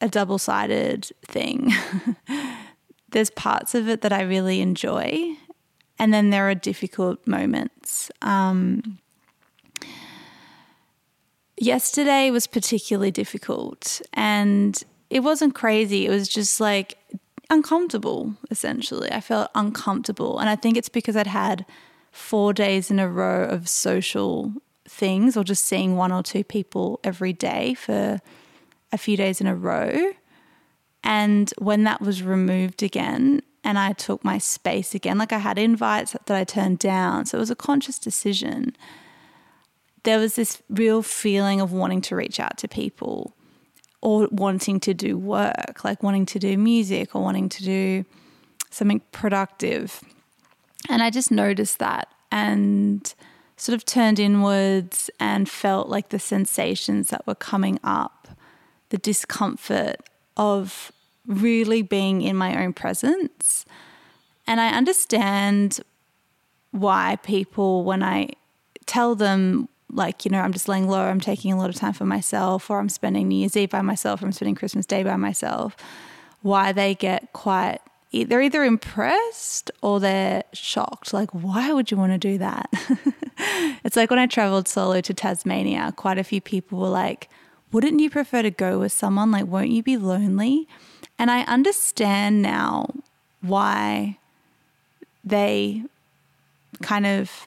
a 0.00 0.08
double 0.08 0.38
sided 0.38 1.10
thing. 1.26 1.72
There's 3.10 3.30
parts 3.30 3.74
of 3.74 3.88
it 3.88 4.02
that 4.02 4.12
I 4.12 4.22
really 4.22 4.60
enjoy, 4.60 5.34
and 5.98 6.14
then 6.14 6.30
there 6.30 6.48
are 6.48 6.54
difficult 6.54 7.26
moments. 7.26 8.10
Um, 8.22 8.98
yesterday 11.58 12.30
was 12.30 12.46
particularly 12.46 13.10
difficult, 13.10 14.00
and 14.14 14.82
it 15.10 15.20
wasn't 15.20 15.54
crazy. 15.54 16.06
It 16.06 16.10
was 16.10 16.28
just 16.28 16.60
like 16.60 16.98
uncomfortable, 17.50 18.34
essentially. 18.50 19.10
I 19.10 19.20
felt 19.20 19.50
uncomfortable. 19.54 20.38
And 20.38 20.48
I 20.48 20.56
think 20.56 20.76
it's 20.76 20.88
because 20.88 21.16
I'd 21.16 21.26
had 21.26 21.66
four 22.12 22.52
days 22.52 22.90
in 22.90 22.98
a 22.98 23.08
row 23.08 23.44
of 23.44 23.68
social 23.68 24.52
things 24.88 25.36
or 25.36 25.44
just 25.44 25.64
seeing 25.64 25.96
one 25.96 26.12
or 26.12 26.22
two 26.22 26.44
people 26.44 27.00
every 27.04 27.32
day 27.32 27.74
for 27.74 28.20
a 28.92 28.98
few 28.98 29.16
days 29.16 29.40
in 29.40 29.46
a 29.46 29.54
row. 29.54 30.12
And 31.04 31.52
when 31.58 31.84
that 31.84 32.00
was 32.00 32.22
removed 32.22 32.82
again, 32.82 33.42
and 33.62 33.78
I 33.78 33.92
took 33.92 34.24
my 34.24 34.38
space 34.38 34.94
again, 34.94 35.18
like 35.18 35.32
I 35.32 35.38
had 35.38 35.58
invites 35.58 36.12
that 36.12 36.36
I 36.36 36.44
turned 36.44 36.78
down. 36.78 37.26
So 37.26 37.38
it 37.38 37.40
was 37.40 37.50
a 37.50 37.56
conscious 37.56 37.98
decision. 37.98 38.74
There 40.02 40.18
was 40.18 40.34
this 40.34 40.62
real 40.70 41.02
feeling 41.02 41.60
of 41.60 41.72
wanting 41.72 42.00
to 42.02 42.16
reach 42.16 42.40
out 42.40 42.56
to 42.58 42.68
people 42.68 43.34
or 44.02 44.28
wanting 44.30 44.80
to 44.80 44.94
do 44.94 45.18
work, 45.18 45.84
like 45.84 46.02
wanting 46.02 46.26
to 46.26 46.38
do 46.38 46.56
music 46.56 47.14
or 47.14 47.22
wanting 47.22 47.48
to 47.48 47.62
do 47.62 48.04
something 48.70 49.00
productive. 49.12 50.00
And 50.88 51.02
I 51.02 51.10
just 51.10 51.30
noticed 51.30 51.78
that. 51.78 52.08
And 52.32 53.12
sort 53.60 53.76
of 53.76 53.84
turned 53.84 54.18
inwards 54.18 55.10
and 55.20 55.48
felt 55.48 55.88
like 55.88 56.08
the 56.08 56.18
sensations 56.18 57.10
that 57.10 57.26
were 57.26 57.34
coming 57.34 57.78
up, 57.84 58.28
the 58.88 58.96
discomfort 58.96 59.96
of 60.36 60.90
really 61.26 61.82
being 61.82 62.22
in 62.22 62.34
my 62.34 62.62
own 62.62 62.72
presence. 62.72 63.66
And 64.46 64.60
I 64.60 64.70
understand 64.70 65.80
why 66.70 67.18
people, 67.22 67.84
when 67.84 68.02
I 68.02 68.30
tell 68.86 69.14
them, 69.14 69.68
like, 69.92 70.24
you 70.24 70.30
know, 70.30 70.40
I'm 70.40 70.52
just 70.52 70.68
laying 70.68 70.88
low, 70.88 71.00
I'm 71.00 71.20
taking 71.20 71.52
a 71.52 71.58
lot 71.58 71.70
of 71.70 71.76
time 71.76 71.92
for 71.92 72.04
myself, 72.04 72.70
or 72.70 72.78
I'm 72.78 72.88
spending 72.88 73.28
New 73.28 73.36
Year's 73.36 73.56
Eve 73.56 73.70
by 73.70 73.82
myself, 73.82 74.22
or 74.22 74.26
I'm 74.26 74.32
spending 74.32 74.54
Christmas 74.54 74.86
Day 74.86 75.02
by 75.02 75.16
myself, 75.16 75.76
why 76.42 76.72
they 76.72 76.94
get 76.94 77.32
quite 77.32 77.80
they're 78.12 78.42
either 78.42 78.64
impressed 78.64 79.70
or 79.82 80.00
they're 80.00 80.42
shocked. 80.52 81.12
Like, 81.12 81.30
why 81.30 81.72
would 81.72 81.90
you 81.90 81.96
want 81.96 82.12
to 82.12 82.18
do 82.18 82.38
that? 82.38 82.68
it's 83.84 83.96
like 83.96 84.10
when 84.10 84.18
I 84.18 84.26
traveled 84.26 84.66
solo 84.66 85.00
to 85.00 85.14
Tasmania, 85.14 85.92
quite 85.96 86.18
a 86.18 86.24
few 86.24 86.40
people 86.40 86.80
were 86.80 86.88
like, 86.88 87.28
wouldn't 87.72 88.00
you 88.00 88.10
prefer 88.10 88.42
to 88.42 88.50
go 88.50 88.80
with 88.80 88.90
someone? 88.90 89.30
Like, 89.30 89.46
won't 89.46 89.70
you 89.70 89.82
be 89.82 89.96
lonely? 89.96 90.66
And 91.18 91.30
I 91.30 91.42
understand 91.42 92.42
now 92.42 92.92
why 93.42 94.18
they 95.22 95.84
kind 96.82 97.06
of 97.06 97.46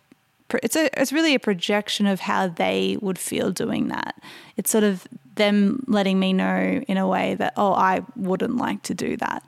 it's 0.61 0.75
a 0.75 0.89
it's 0.99 1.11
really 1.11 1.33
a 1.33 1.39
projection 1.39 2.05
of 2.05 2.19
how 2.19 2.47
they 2.47 2.97
would 3.01 3.17
feel 3.17 3.51
doing 3.51 3.87
that. 3.87 4.21
It's 4.57 4.69
sort 4.69 4.83
of 4.83 5.07
them 5.35 5.83
letting 5.87 6.19
me 6.19 6.33
know 6.33 6.83
in 6.87 6.97
a 6.97 7.07
way 7.07 7.35
that 7.35 7.53
oh 7.57 7.73
I 7.73 8.01
wouldn't 8.15 8.57
like 8.57 8.83
to 8.83 8.93
do 8.93 9.17
that. 9.17 9.43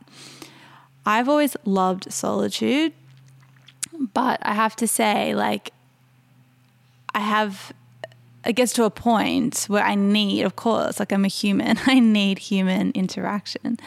I've 1.06 1.30
always 1.30 1.56
loved 1.66 2.12
solitude, 2.12 2.94
but 4.14 4.40
I 4.42 4.54
have 4.54 4.76
to 4.78 4.88
say, 4.88 5.36
like, 5.36 5.72
I 7.14 7.20
have, 7.20 7.74
I 8.44 8.52
guess, 8.52 8.74
to 8.74 8.86
a 8.86 8.90
point 8.90 9.66
where 9.68 9.84
I 9.84 9.94
need, 9.96 10.44
of 10.44 10.56
course, 10.56 11.00
like 11.00 11.14
I'm 11.14 11.24
a 11.24 11.30
human, 11.30 11.78
I 11.86 12.00
need 12.00 12.40
human 12.40 12.92
interaction. 12.92 13.78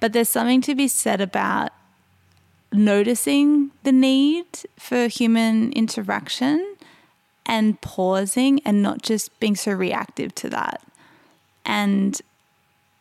But 0.00 0.12
there's 0.12 0.28
something 0.28 0.62
to 0.62 0.74
be 0.74 0.88
said 0.88 1.20
about 1.20 1.72
noticing 2.72 3.70
the 3.82 3.92
need 3.92 4.46
for 4.78 5.08
human 5.08 5.72
interaction 5.72 6.76
and 7.46 7.80
pausing 7.80 8.60
and 8.64 8.82
not 8.82 9.02
just 9.02 9.38
being 9.40 9.56
so 9.56 9.72
reactive 9.72 10.34
to 10.36 10.50
that. 10.50 10.82
And 11.64 12.20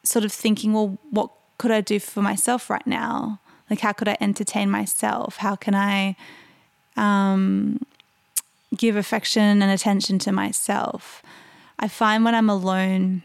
sort 0.03 0.25
of 0.25 0.31
thinking, 0.31 0.73
well, 0.73 0.97
what 1.11 1.29
could 1.57 1.71
I 1.71 1.81
do 1.81 1.99
for 1.99 2.21
myself 2.21 2.69
right 2.69 2.85
now? 2.87 3.39
Like, 3.69 3.81
how 3.81 3.91
could 3.91 4.07
I 4.07 4.17
entertain 4.21 4.69
myself? 4.69 5.37
How 5.37 5.55
can 5.55 5.75
I 5.75 6.15
um, 6.95 7.85
give 8.75 8.95
affection 8.95 9.61
and 9.61 9.71
attention 9.71 10.19
to 10.19 10.31
myself? 10.31 11.21
I 11.79 11.87
find 11.87 12.23
when 12.23 12.33
I'm 12.33 12.49
alone, 12.49 13.23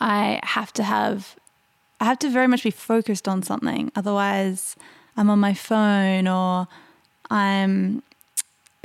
I 0.00 0.40
have 0.42 0.72
to 0.74 0.82
have, 0.82 1.36
I 2.00 2.04
have 2.04 2.18
to 2.20 2.28
very 2.28 2.46
much 2.46 2.62
be 2.62 2.70
focused 2.70 3.26
on 3.26 3.42
something. 3.42 3.90
Otherwise, 3.96 4.76
I'm 5.20 5.28
on 5.28 5.38
my 5.38 5.52
phone 5.52 6.26
or 6.26 6.66
I'm 7.30 8.02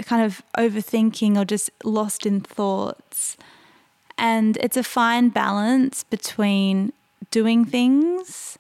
kind 0.04 0.22
of 0.22 0.44
overthinking 0.58 1.38
or 1.38 1.46
just 1.46 1.70
lost 1.86 2.26
in 2.26 2.42
thoughts. 2.42 3.38
And 4.18 4.58
it's 4.58 4.76
a 4.76 4.84
fine 4.84 5.30
balance 5.30 6.04
between 6.04 6.92
doing 7.32 7.64
things, 7.64 8.60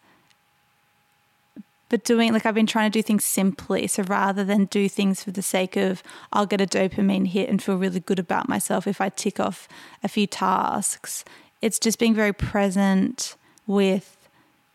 but 1.89 2.05
doing 2.05 2.31
like 2.31 2.45
I've 2.45 2.55
been 2.55 2.65
trying 2.65 2.89
to 2.89 2.97
do 2.97 3.03
things 3.03 3.25
simply. 3.25 3.87
So 3.87 4.03
rather 4.03 4.45
than 4.45 4.65
do 4.65 4.87
things 4.87 5.21
for 5.21 5.31
the 5.31 5.41
sake 5.41 5.75
of 5.75 6.01
I'll 6.31 6.45
get 6.45 6.61
a 6.61 6.65
dopamine 6.65 7.27
hit 7.27 7.49
and 7.49 7.61
feel 7.61 7.75
really 7.75 7.99
good 7.99 8.19
about 8.19 8.47
myself 8.47 8.87
if 8.87 9.01
I 9.01 9.09
tick 9.09 9.37
off 9.37 9.67
a 10.01 10.07
few 10.07 10.27
tasks, 10.27 11.25
it's 11.61 11.77
just 11.77 11.99
being 11.99 12.15
very 12.15 12.31
present 12.31 13.35
with 13.67 14.15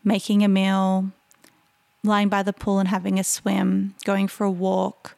making 0.03 0.43
a 0.43 0.47
meal, 0.47 1.11
lying 2.03 2.29
by 2.29 2.43
the 2.43 2.53
pool 2.53 2.79
and 2.79 2.89
having 2.89 3.19
a 3.19 3.23
swim, 3.23 3.95
going 4.05 4.27
for 4.27 4.43
a 4.43 4.51
walk, 4.51 5.15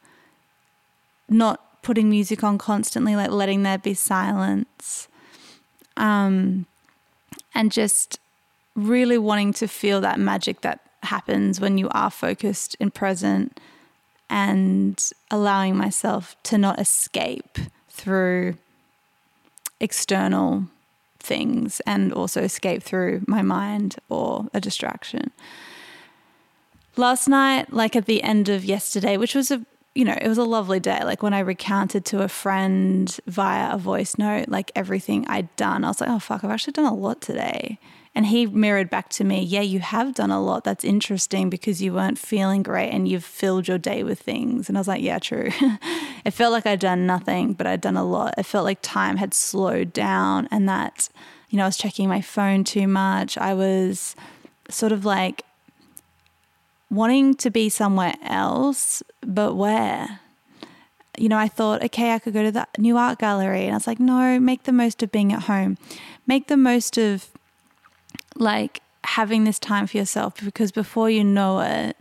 not 1.28 1.82
putting 1.82 2.10
music 2.10 2.42
on 2.44 2.58
constantly, 2.58 3.16
like 3.16 3.30
letting 3.30 3.62
there 3.62 3.78
be 3.78 3.94
silence. 3.94 5.08
Um, 5.96 6.66
and 7.54 7.70
just 7.70 8.18
really 8.74 9.18
wanting 9.18 9.52
to 9.54 9.68
feel 9.68 10.00
that 10.00 10.18
magic 10.18 10.62
that 10.62 10.80
happens 11.04 11.60
when 11.60 11.78
you 11.78 11.88
are 11.90 12.10
focused 12.10 12.76
and 12.80 12.92
present 12.92 13.60
and 14.28 15.12
allowing 15.30 15.76
myself 15.76 16.36
to 16.42 16.58
not 16.58 16.80
escape 16.80 17.58
through 17.88 18.56
external 19.80 20.64
things 21.20 21.80
and 21.86 22.12
also 22.12 22.42
escape 22.42 22.82
through 22.82 23.22
my 23.26 23.42
mind 23.42 23.96
or 24.08 24.48
a 24.52 24.60
distraction. 24.60 25.30
Last 26.96 27.28
night, 27.28 27.72
like 27.72 27.96
at 27.96 28.06
the 28.06 28.22
end 28.22 28.48
of 28.48 28.64
yesterday, 28.64 29.16
which 29.16 29.34
was 29.34 29.50
a 29.50 29.64
you 29.94 30.04
know, 30.04 30.16
it 30.20 30.28
was 30.28 30.38
a 30.38 30.44
lovely 30.44 30.80
day. 30.80 31.04
Like 31.04 31.22
when 31.22 31.34
I 31.34 31.38
recounted 31.38 32.04
to 32.06 32.22
a 32.22 32.28
friend 32.28 33.16
via 33.26 33.72
a 33.72 33.78
voice 33.78 34.18
note, 34.18 34.48
like 34.48 34.72
everything 34.74 35.24
I'd 35.28 35.54
done, 35.56 35.84
I 35.84 35.88
was 35.88 36.00
like, 36.00 36.10
oh, 36.10 36.18
fuck, 36.18 36.42
I've 36.42 36.50
actually 36.50 36.72
done 36.72 36.86
a 36.86 36.94
lot 36.94 37.20
today. 37.20 37.78
And 38.16 38.26
he 38.26 38.46
mirrored 38.46 38.90
back 38.90 39.08
to 39.10 39.24
me, 39.24 39.42
yeah, 39.42 39.60
you 39.60 39.80
have 39.80 40.14
done 40.14 40.30
a 40.30 40.40
lot. 40.40 40.62
That's 40.62 40.84
interesting 40.84 41.50
because 41.50 41.82
you 41.82 41.92
weren't 41.92 42.18
feeling 42.18 42.62
great 42.62 42.90
and 42.90 43.08
you've 43.08 43.24
filled 43.24 43.66
your 43.66 43.78
day 43.78 44.04
with 44.04 44.20
things. 44.20 44.68
And 44.68 44.78
I 44.78 44.80
was 44.80 44.88
like, 44.88 45.02
yeah, 45.02 45.18
true. 45.18 45.50
it 46.24 46.30
felt 46.32 46.52
like 46.52 46.66
I'd 46.66 46.80
done 46.80 47.06
nothing, 47.06 47.54
but 47.54 47.66
I'd 47.66 47.80
done 47.80 47.96
a 47.96 48.04
lot. 48.04 48.34
It 48.38 48.46
felt 48.46 48.64
like 48.64 48.78
time 48.82 49.16
had 49.16 49.34
slowed 49.34 49.92
down 49.92 50.48
and 50.50 50.68
that, 50.68 51.08
you 51.50 51.56
know, 51.56 51.64
I 51.64 51.66
was 51.66 51.76
checking 51.76 52.08
my 52.08 52.20
phone 52.20 52.62
too 52.62 52.86
much. 52.86 53.36
I 53.36 53.52
was 53.54 54.14
sort 54.70 54.92
of 54.92 55.04
like 55.04 55.44
wanting 56.94 57.34
to 57.36 57.50
be 57.50 57.68
somewhere 57.68 58.14
else, 58.22 59.02
but 59.20 59.54
where? 59.54 60.20
You 61.16 61.28
know, 61.28 61.38
I 61.38 61.48
thought, 61.48 61.82
okay, 61.84 62.12
I 62.12 62.18
could 62.18 62.32
go 62.32 62.42
to 62.42 62.50
the 62.50 62.66
new 62.78 62.96
art 62.96 63.18
gallery. 63.18 63.64
And 63.64 63.72
I 63.72 63.76
was 63.76 63.86
like, 63.86 64.00
no, 64.00 64.40
make 64.40 64.64
the 64.64 64.72
most 64.72 65.02
of 65.02 65.12
being 65.12 65.32
at 65.32 65.44
home. 65.44 65.78
Make 66.26 66.48
the 66.48 66.56
most 66.56 66.98
of 66.98 67.28
like 68.36 68.80
having 69.04 69.44
this 69.44 69.58
time 69.58 69.86
for 69.86 69.96
yourself 69.96 70.34
because 70.42 70.72
before 70.72 71.10
you 71.10 71.22
know 71.22 71.60
it, 71.60 71.96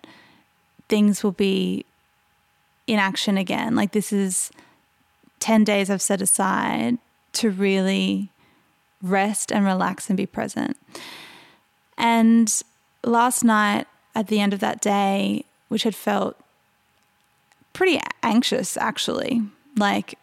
things 0.90 1.24
will 1.24 1.32
be 1.32 1.86
in 2.88 3.00
action 3.00 3.38
again. 3.38 3.76
Like 3.76 3.92
this 3.92 4.12
is 4.12 4.52
10 5.40 5.64
days 5.64 5.90
I've 5.90 6.02
set 6.02 6.22
aside 6.22 6.98
to 7.34 7.50
really 7.50 8.30
rest 9.02 9.52
and 9.52 9.66
relax 9.66 10.10
and 10.10 10.18
be 10.18 10.26
present. 10.26 10.78
And 11.98 12.52
last 13.04 13.44
night, 13.44 13.88
at 14.16 14.28
the 14.28 14.40
end 14.40 14.54
of 14.54 14.60
that 14.60 14.82
day, 14.82 15.46
which 15.70 15.84
had 15.84 15.96
felt 15.96 16.38
pretty 17.74 18.00
anxious 18.22 18.78
actually, 18.78 19.42
like 19.78 20.18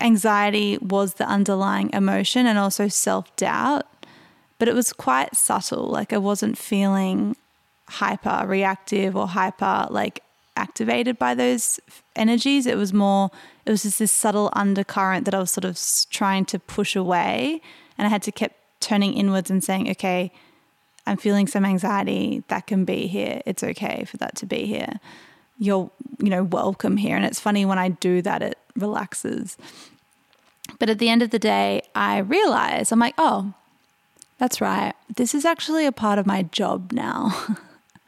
anxiety 0.00 0.78
was 0.78 1.14
the 1.14 1.26
underlying 1.26 1.90
emotion 1.92 2.46
and 2.46 2.58
also 2.58 2.88
self 2.88 3.34
doubt 3.36 3.86
but 4.58 4.68
it 4.68 4.74
was 4.74 4.92
quite 4.92 5.36
subtle. 5.36 5.88
Like 5.88 6.12
I 6.12 6.18
wasn't 6.18 6.58
feeling 6.58 7.36
hyper 7.88 8.44
reactive 8.46 9.16
or 9.16 9.28
hyper 9.28 9.86
like 9.90 10.22
activated 10.56 11.18
by 11.18 11.34
those 11.34 11.78
energies. 12.14 12.66
It 12.66 12.76
was 12.76 12.92
more, 12.92 13.30
it 13.64 13.70
was 13.70 13.82
just 13.82 13.98
this 13.98 14.12
subtle 14.12 14.50
undercurrent 14.54 15.24
that 15.26 15.34
I 15.34 15.38
was 15.38 15.50
sort 15.50 15.64
of 15.64 15.78
trying 16.10 16.44
to 16.46 16.58
push 16.58 16.96
away. 16.96 17.60
And 17.98 18.06
I 18.06 18.10
had 18.10 18.22
to 18.22 18.32
keep 18.32 18.52
turning 18.80 19.14
inwards 19.14 19.50
and 19.50 19.62
saying, 19.62 19.90
okay, 19.90 20.32
I'm 21.06 21.16
feeling 21.16 21.46
some 21.46 21.64
anxiety. 21.64 22.42
That 22.48 22.66
can 22.66 22.84
be 22.84 23.06
here. 23.06 23.42
It's 23.46 23.62
okay 23.62 24.04
for 24.04 24.16
that 24.18 24.36
to 24.36 24.46
be 24.46 24.66
here. 24.66 25.00
You're, 25.58 25.90
you 26.18 26.28
know, 26.28 26.44
welcome 26.44 26.96
here. 26.96 27.16
And 27.16 27.24
it's 27.24 27.40
funny 27.40 27.64
when 27.64 27.78
I 27.78 27.88
do 27.88 28.22
that, 28.22 28.42
it 28.42 28.58
relaxes. 28.76 29.56
But 30.78 30.90
at 30.90 30.98
the 30.98 31.08
end 31.08 31.22
of 31.22 31.30
the 31.30 31.38
day, 31.38 31.82
I 31.94 32.18
realize 32.18 32.90
I'm 32.92 32.98
like, 32.98 33.14
oh, 33.18 33.54
that's 34.38 34.60
right. 34.60 34.94
This 35.14 35.34
is 35.34 35.44
actually 35.44 35.86
a 35.86 35.92
part 35.92 36.18
of 36.18 36.26
my 36.26 36.42
job 36.42 36.92
now. 36.92 37.46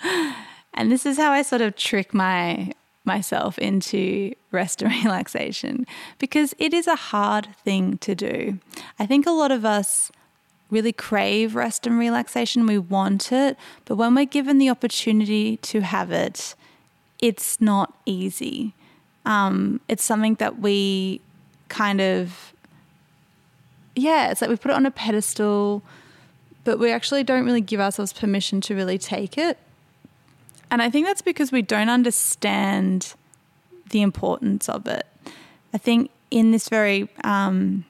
and 0.75 0.93
this 0.93 1.07
is 1.07 1.17
how 1.17 1.31
I 1.33 1.43
sort 1.43 1.63
of 1.63 1.77
trick 1.77 2.13
my 2.13 2.73
myself 3.05 3.59
into 3.59 4.35
rest 4.53 4.83
and 4.83 4.93
relaxation 5.05 5.87
because 6.19 6.55
it 6.59 6.75
is 6.75 6.87
a 6.87 6.95
hard 6.95 7.49
thing 7.65 7.97
to 7.99 8.15
do. 8.15 8.59
I 8.99 9.07
think 9.07 9.27
a 9.27 9.31
lot 9.31 9.51
of 9.51 9.65
us 9.65 10.13
really 10.71 10.93
crave 10.93 11.55
rest 11.55 11.87
and 11.87 11.99
relaxation. 11.99 12.67
We 12.67 12.79
want 12.79 13.33
it, 13.33 13.57
but 13.85 13.97
when 13.97 14.15
we're 14.15 14.27
given 14.27 14.59
the 14.59 14.71
opportunity 14.71 15.57
to 15.59 15.81
have 15.81 16.11
it, 16.11 16.55
it's 17.21 17.61
not 17.61 17.95
easy. 18.07 18.75
Um, 19.25 19.81
it's 19.89 20.05
something 20.05 20.35
that 20.37 20.61
we 20.61 21.21
kind 21.69 22.01
of, 22.01 22.53
yeah, 23.97 24.31
it's 24.31 24.41
like 24.41 24.51
we 24.51 24.57
put 24.57 24.71
it 24.71 24.75
on 24.75 24.87
a 24.87 24.91
pedestal 24.91 25.83
but 26.69 26.79
we 26.79 26.93
actually 26.93 27.25
don't 27.25 27.47
really 27.47 27.63
give 27.63 27.81
ourselves 27.81 28.13
permission 28.13 28.61
to 28.61 28.75
really 28.75 28.99
take 28.99 29.39
it. 29.39 29.57
And 30.71 30.83
I 30.83 30.91
think 30.91 31.07
that's 31.07 31.23
because 31.23 31.51
we 31.51 31.63
don't 31.63 31.89
understand 31.89 33.15
the 33.89 34.03
importance 34.03 34.69
of 34.69 34.87
it. 34.87 35.07
I 35.73 35.79
think 35.79 36.11
in 36.31 36.51
this 36.51 36.69
very 36.69 37.09
um, 37.25 37.87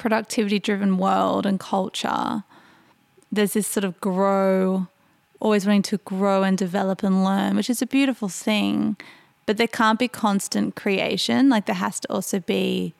productivity 0.00 0.58
driven 0.58 0.96
world 0.96 1.44
and 1.46 1.60
culture, 1.60 2.42
there's 3.30 3.52
this 3.52 3.66
sort 3.66 3.84
of 3.84 4.00
grow, 4.00 4.88
always 5.38 5.66
wanting 5.66 5.82
to 5.82 5.98
grow 5.98 6.42
and 6.42 6.56
develop 6.58 7.02
and 7.02 7.22
learn, 7.22 7.54
which 7.54 7.70
is 7.70 7.82
a 7.82 7.86
beautiful 7.86 8.28
thing. 8.28 8.96
But 9.46 9.58
there 9.58 9.68
can't 9.68 9.98
be 9.98 10.08
constant 10.08 10.74
creation. 10.74 11.48
Like 11.50 11.66
there 11.66 11.76
has 11.76 12.00
to 12.00 12.12
also 12.12 12.40
be 12.40 12.94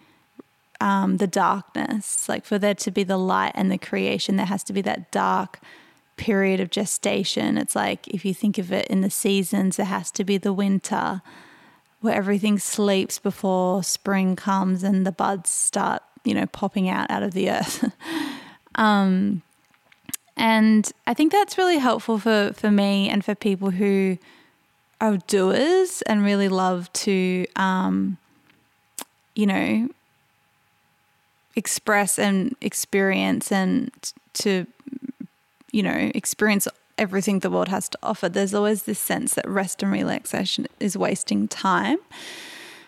um, 0.80 1.16
the 1.16 1.26
darkness. 1.26 2.28
Like 2.28 2.45
for 2.45 2.59
there 2.59 2.75
to 2.75 2.90
be 2.90 3.02
the 3.02 3.16
light 3.16 3.52
and 3.54 3.73
the 3.73 3.78
creation, 3.78 4.37
there 4.37 4.47
has 4.47 4.62
to 4.64 4.73
be 4.73 4.83
that 4.83 5.11
dark 5.11 5.59
period 6.16 6.61
of 6.61 6.71
gestation. 6.71 7.57
It's 7.57 7.75
like 7.75 8.07
if 8.09 8.25
you 8.25 8.35
think 8.35 8.59
of 8.59 8.73
it 8.73 8.87
in 8.88 9.00
the 9.00 9.11
seasons, 9.11 9.76
there 9.76 9.87
has 9.87 10.11
to 10.12 10.23
be 10.23 10.37
the 10.37 10.52
winter 10.52 11.23
where 12.00 12.14
everything 12.14 12.59
sleeps 12.59 13.19
before 13.19 13.83
spring 13.83 14.37
comes 14.37 14.83
and 14.83 15.07
the 15.07 15.12
buds 15.12 15.50
start, 15.50 16.02
you 16.24 16.34
know, 16.34 16.46
popping 16.46 16.88
out 16.88 17.10
out 17.10 17.22
of 17.22 17.32
the 17.32 17.50
earth. 17.50 17.92
um, 18.74 19.42
and 20.36 20.90
I 21.06 21.14
think 21.14 21.32
that's 21.32 21.58
really 21.58 21.78
helpful 21.78 22.18
for, 22.18 22.52
for 22.54 22.70
me 22.70 23.08
and 23.10 23.24
for 23.24 23.34
people 23.34 23.70
who 23.70 24.16
are 25.00 25.18
doers 25.26 26.02
and 26.02 26.24
really 26.24 26.48
love 26.48 26.90
to, 26.92 27.46
um, 27.56 28.16
you 29.34 29.46
know, 29.46 29.88
express 31.56 32.18
and 32.18 32.56
experience 32.60 33.52
and 33.52 33.90
to, 34.34 34.66
you 35.72 35.82
know, 35.82 36.10
experience 36.14 36.66
everything 36.96 37.40
the 37.40 37.50
world 37.50 37.68
has 37.68 37.88
to 37.88 37.98
offer. 38.02 38.28
There's 38.28 38.54
always 38.54 38.84
this 38.84 38.98
sense 38.98 39.34
that 39.34 39.48
rest 39.48 39.82
and 39.82 39.92
relaxation 39.92 40.66
is 40.78 40.96
wasting 40.96 41.48
time. 41.48 41.98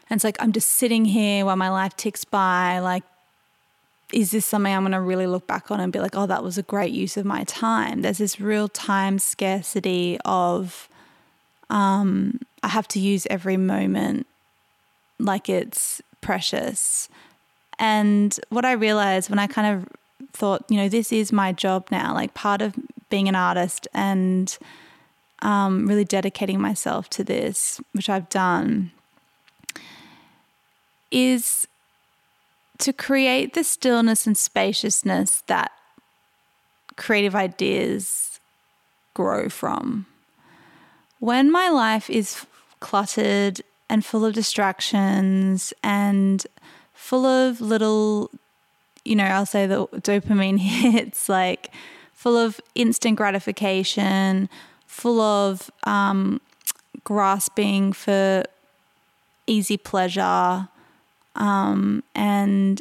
And 0.08 0.18
it's 0.18 0.24
like, 0.24 0.36
I'm 0.40 0.52
just 0.52 0.68
sitting 0.68 1.06
here 1.06 1.44
while 1.44 1.56
my 1.56 1.70
life 1.70 1.96
ticks 1.96 2.24
by, 2.24 2.78
like 2.78 3.04
is 4.12 4.30
this 4.30 4.44
something 4.44 4.72
I'm 4.72 4.82
going 4.82 4.92
to 4.92 5.00
really 5.00 5.26
look 5.26 5.46
back 5.46 5.70
on 5.70 5.80
and 5.80 5.92
be 5.92 5.98
like, 5.98 6.14
oh, 6.14 6.26
that 6.26 6.44
was 6.44 6.58
a 6.58 6.62
great 6.62 6.92
use 6.92 7.16
of 7.16 7.24
my 7.24 7.44
time? 7.44 8.02
There's 8.02 8.18
this 8.18 8.40
real 8.40 8.68
time 8.68 9.18
scarcity 9.18 10.18
of 10.24 10.88
um, 11.70 12.40
I 12.62 12.68
have 12.68 12.86
to 12.88 13.00
use 13.00 13.26
every 13.30 13.56
moment 13.56 14.26
like 15.18 15.48
it's 15.48 16.02
precious. 16.20 17.08
And 17.78 18.38
what 18.50 18.64
I 18.64 18.72
realized 18.72 19.30
when 19.30 19.38
I 19.38 19.46
kind 19.46 19.76
of 19.76 19.88
thought, 20.32 20.64
you 20.68 20.76
know, 20.76 20.88
this 20.88 21.12
is 21.12 21.32
my 21.32 21.52
job 21.52 21.86
now, 21.90 22.14
like 22.14 22.34
part 22.34 22.62
of 22.62 22.74
being 23.08 23.28
an 23.28 23.34
artist 23.34 23.88
and 23.94 24.56
um, 25.40 25.86
really 25.86 26.04
dedicating 26.04 26.60
myself 26.60 27.08
to 27.10 27.24
this, 27.24 27.80
which 27.92 28.08
I've 28.08 28.28
done, 28.28 28.92
is 31.10 31.66
to 32.82 32.92
create 32.92 33.54
the 33.54 33.62
stillness 33.62 34.26
and 34.26 34.36
spaciousness 34.36 35.42
that 35.46 35.70
creative 36.96 37.34
ideas 37.34 38.40
grow 39.14 39.48
from. 39.48 40.06
When 41.20 41.52
my 41.52 41.68
life 41.68 42.10
is 42.10 42.44
cluttered 42.80 43.62
and 43.88 44.04
full 44.04 44.24
of 44.24 44.34
distractions 44.34 45.72
and 45.84 46.44
full 46.92 47.24
of 47.24 47.60
little, 47.60 48.30
you 49.04 49.14
know, 49.14 49.26
I'll 49.26 49.46
say 49.46 49.68
the 49.68 49.86
dopamine 49.86 50.58
hits, 50.58 51.28
like 51.28 51.72
full 52.12 52.36
of 52.36 52.60
instant 52.74 53.16
gratification, 53.16 54.48
full 54.86 55.20
of 55.20 55.70
um, 55.84 56.40
grasping 57.04 57.92
for 57.92 58.42
easy 59.46 59.76
pleasure, 59.76 60.68
um, 61.34 62.02
and, 62.14 62.80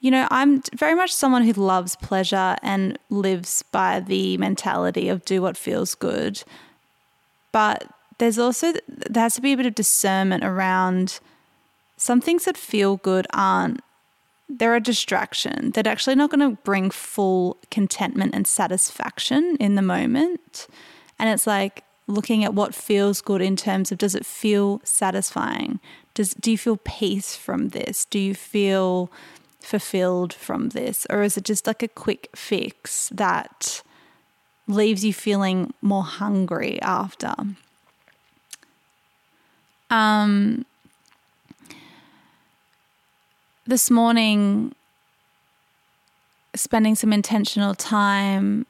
you 0.00 0.10
know, 0.10 0.26
I'm 0.30 0.62
very 0.74 0.94
much 0.94 1.12
someone 1.12 1.44
who 1.44 1.52
loves 1.52 1.96
pleasure 1.96 2.56
and 2.62 2.98
lives 3.10 3.62
by 3.70 4.00
the 4.00 4.36
mentality 4.38 5.08
of 5.08 5.24
do 5.24 5.42
what 5.42 5.56
feels 5.56 5.94
good. 5.94 6.42
But 7.52 7.86
there's 8.18 8.38
also, 8.38 8.72
there 8.88 9.22
has 9.22 9.34
to 9.34 9.40
be 9.40 9.52
a 9.52 9.56
bit 9.56 9.66
of 9.66 9.74
discernment 9.74 10.44
around 10.44 11.20
some 11.96 12.20
things 12.20 12.44
that 12.46 12.56
feel 12.56 12.96
good 12.96 13.26
aren't 13.32 13.80
they're 14.50 14.74
a 14.74 14.80
distraction. 14.80 15.70
They're 15.70 15.86
actually 15.86 16.16
not 16.16 16.30
going 16.30 16.40
to 16.40 16.60
bring 16.62 16.90
full 16.90 17.56
contentment 17.70 18.34
and 18.34 18.46
satisfaction 18.46 19.56
in 19.60 19.76
the 19.76 19.82
moment. 19.82 20.66
And 21.18 21.28
it's 21.28 21.46
like 21.46 21.84
looking 22.08 22.44
at 22.44 22.54
what 22.54 22.74
feels 22.74 23.20
good 23.20 23.40
in 23.40 23.54
terms 23.54 23.92
of 23.92 23.98
does 23.98 24.14
it 24.14 24.26
feel 24.26 24.80
satisfying? 24.82 25.78
Does 26.20 26.34
do 26.34 26.50
you 26.50 26.58
feel 26.58 26.76
peace 26.76 27.34
from 27.34 27.70
this? 27.70 28.04
Do 28.04 28.18
you 28.18 28.34
feel 28.34 29.10
fulfilled 29.58 30.34
from 30.34 30.68
this? 30.68 31.06
Or 31.08 31.22
is 31.22 31.38
it 31.38 31.44
just 31.44 31.66
like 31.66 31.82
a 31.82 31.88
quick 31.88 32.28
fix 32.36 33.08
that 33.08 33.80
leaves 34.68 35.02
you 35.02 35.14
feeling 35.14 35.72
more 35.80 36.02
hungry 36.02 36.78
after? 36.82 37.32
Um, 39.88 40.66
this 43.66 43.90
morning, 43.90 44.74
spending 46.54 46.96
some 46.96 47.14
intentional 47.14 47.74
time, 47.74 48.66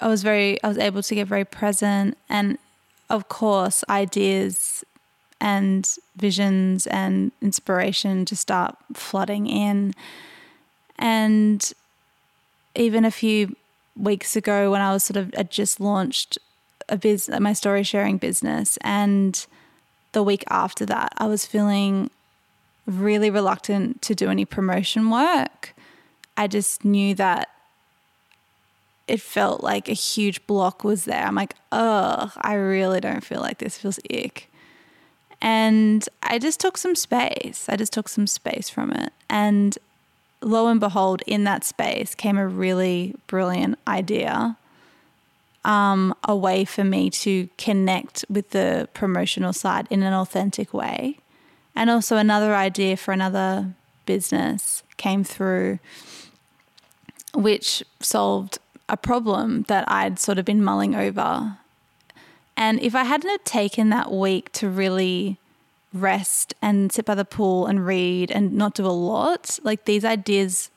I 0.00 0.06
was 0.06 0.22
very, 0.22 0.62
I 0.62 0.68
was 0.68 0.78
able 0.78 1.02
to 1.02 1.14
get 1.16 1.26
very 1.26 1.44
present. 1.44 2.16
And 2.28 2.58
of 3.10 3.28
course, 3.28 3.82
ideas 3.88 4.84
and 5.40 5.96
visions 6.16 6.86
and 6.86 7.32
inspiration 7.40 8.24
to 8.24 8.36
start 8.36 8.76
flooding 8.94 9.46
in. 9.46 9.94
And 10.98 11.72
even 12.74 13.04
a 13.04 13.10
few 13.10 13.56
weeks 13.96 14.36
ago, 14.36 14.70
when 14.70 14.80
I 14.80 14.92
was 14.92 15.04
sort 15.04 15.16
of 15.16 15.32
had 15.34 15.50
just 15.50 15.80
launched 15.80 16.38
a 16.88 16.96
biz, 16.96 17.28
my 17.40 17.52
story 17.52 17.82
sharing 17.82 18.18
business, 18.18 18.78
and 18.82 19.46
the 20.12 20.22
week 20.22 20.44
after 20.48 20.86
that, 20.86 21.12
I 21.18 21.26
was 21.26 21.44
feeling 21.44 22.10
really 22.86 23.30
reluctant 23.30 24.00
to 24.02 24.14
do 24.14 24.30
any 24.30 24.44
promotion 24.44 25.10
work. 25.10 25.74
I 26.36 26.46
just 26.46 26.84
knew 26.84 27.14
that 27.16 27.48
it 29.06 29.20
felt 29.20 29.62
like 29.62 29.88
a 29.88 29.94
huge 29.94 30.46
block 30.46 30.84
was 30.84 31.04
there. 31.04 31.24
I'm 31.24 31.34
like, 31.34 31.54
oh, 31.72 32.32
I 32.40 32.54
really 32.54 33.00
don't 33.00 33.24
feel 33.24 33.40
like 33.40 33.58
this 33.58 33.78
feels 33.78 33.98
ick. 34.10 34.50
And 35.40 36.08
I 36.22 36.38
just 36.38 36.60
took 36.60 36.76
some 36.76 36.94
space. 36.94 37.66
I 37.68 37.76
just 37.76 37.92
took 37.92 38.08
some 38.08 38.26
space 38.26 38.68
from 38.68 38.92
it. 38.92 39.12
And 39.30 39.78
lo 40.40 40.68
and 40.68 40.80
behold, 40.80 41.22
in 41.26 41.44
that 41.44 41.64
space 41.64 42.14
came 42.14 42.38
a 42.38 42.46
really 42.46 43.14
brilliant 43.26 43.78
idea 43.86 44.56
um, 45.64 46.14
a 46.24 46.34
way 46.34 46.64
for 46.64 46.84
me 46.84 47.10
to 47.10 47.48
connect 47.58 48.24
with 48.28 48.50
the 48.50 48.88
promotional 48.94 49.52
side 49.52 49.86
in 49.90 50.02
an 50.02 50.12
authentic 50.12 50.72
way. 50.72 51.18
And 51.74 51.90
also, 51.90 52.16
another 52.16 52.54
idea 52.54 52.96
for 52.96 53.12
another 53.12 53.74
business 54.06 54.82
came 54.96 55.22
through, 55.22 55.78
which 57.34 57.84
solved 58.00 58.58
a 58.88 58.96
problem 58.96 59.62
that 59.68 59.84
I'd 59.88 60.18
sort 60.18 60.38
of 60.38 60.44
been 60.44 60.64
mulling 60.64 60.94
over 60.94 61.58
and 62.58 62.80
if 62.80 62.96
I 62.96 63.04
hadn't 63.04 63.30
have 63.30 63.44
taken 63.44 63.88
that 63.90 64.10
week 64.10 64.50
to 64.54 64.68
really 64.68 65.38
rest 65.94 66.54
and 66.60 66.90
sit 66.90 67.04
by 67.04 67.14
the 67.14 67.24
pool 67.24 67.66
and 67.66 67.86
read 67.86 68.32
and 68.32 68.52
not 68.54 68.74
do 68.74 68.84
a 68.84 68.88
lot, 68.88 69.60
like 69.62 69.84
these 69.84 70.04
ideas 70.04 70.68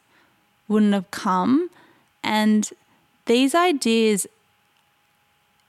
wouldn't 0.67 0.93
have 0.93 1.09
come. 1.09 1.71
And 2.23 2.69
these 3.25 3.55
ideas 3.55 4.27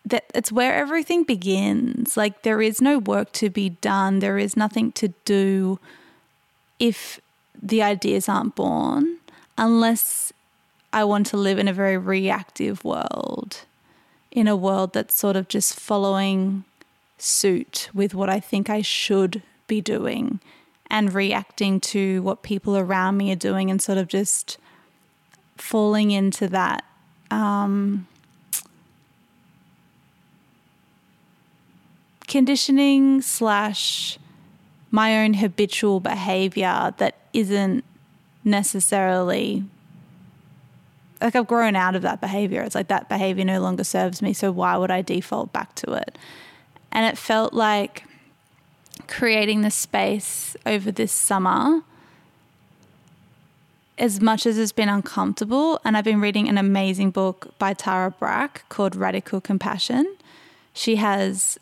that 0.04 0.26
it's 0.34 0.52
where 0.52 0.74
everything 0.74 1.24
begins. 1.24 2.14
Like 2.14 2.42
there 2.42 2.60
is 2.60 2.82
no 2.82 2.98
work 2.98 3.32
to 3.32 3.48
be 3.48 3.70
done, 3.70 4.18
there 4.18 4.36
is 4.36 4.54
nothing 4.54 4.92
to 4.92 5.14
do 5.24 5.78
if 6.78 7.20
the 7.60 7.82
ideas 7.82 8.28
aren't 8.28 8.54
born, 8.54 9.16
unless 9.56 10.30
I 10.92 11.04
want 11.04 11.26
to 11.28 11.38
live 11.38 11.58
in 11.58 11.68
a 11.68 11.72
very 11.72 11.96
reactive 11.96 12.84
world 12.84 13.62
in 14.32 14.48
a 14.48 14.56
world 14.56 14.94
that's 14.94 15.14
sort 15.14 15.36
of 15.36 15.46
just 15.46 15.78
following 15.78 16.64
suit 17.18 17.88
with 17.94 18.14
what 18.14 18.28
I 18.28 18.40
think 18.40 18.68
I 18.68 18.82
should 18.82 19.42
be 19.68 19.80
doing 19.80 20.40
and 20.88 21.14
reacting 21.14 21.80
to 21.80 22.22
what 22.22 22.42
people 22.42 22.76
around 22.76 23.18
me 23.18 23.30
are 23.30 23.36
doing 23.36 23.70
and 23.70 23.80
sort 23.80 23.98
of 23.98 24.08
just 24.08 24.58
falling 25.56 26.10
into 26.10 26.48
that 26.48 26.84
um, 27.30 28.06
conditioning 32.26 33.22
slash 33.22 34.18
my 34.90 35.22
own 35.22 35.34
habitual 35.34 36.00
behavior 36.00 36.92
that 36.98 37.16
isn't 37.32 37.84
necessarily 38.44 39.64
like 41.22 41.36
I've 41.36 41.46
grown 41.46 41.76
out 41.76 41.94
of 41.94 42.02
that 42.02 42.20
behavior. 42.20 42.62
It's 42.62 42.74
like 42.74 42.88
that 42.88 43.08
behavior 43.08 43.44
no 43.44 43.60
longer 43.60 43.84
serves 43.84 44.20
me. 44.20 44.32
So 44.32 44.50
why 44.50 44.76
would 44.76 44.90
I 44.90 45.02
default 45.02 45.52
back 45.52 45.74
to 45.76 45.92
it? 45.92 46.18
And 46.90 47.06
it 47.06 47.16
felt 47.16 47.54
like 47.54 48.04
creating 49.06 49.62
the 49.62 49.70
space 49.70 50.56
over 50.66 50.90
this 50.90 51.12
summer, 51.12 51.82
as 53.98 54.20
much 54.20 54.46
as 54.46 54.58
it's 54.58 54.72
been 54.72 54.88
uncomfortable, 54.88 55.80
and 55.84 55.96
I've 55.96 56.04
been 56.04 56.20
reading 56.20 56.48
an 56.48 56.58
amazing 56.58 57.10
book 57.10 57.54
by 57.58 57.72
Tara 57.74 58.10
Brach 58.10 58.68
called 58.68 58.96
Radical 58.96 59.40
Compassion. 59.40 60.16
She 60.74 60.96
has, 60.96 61.58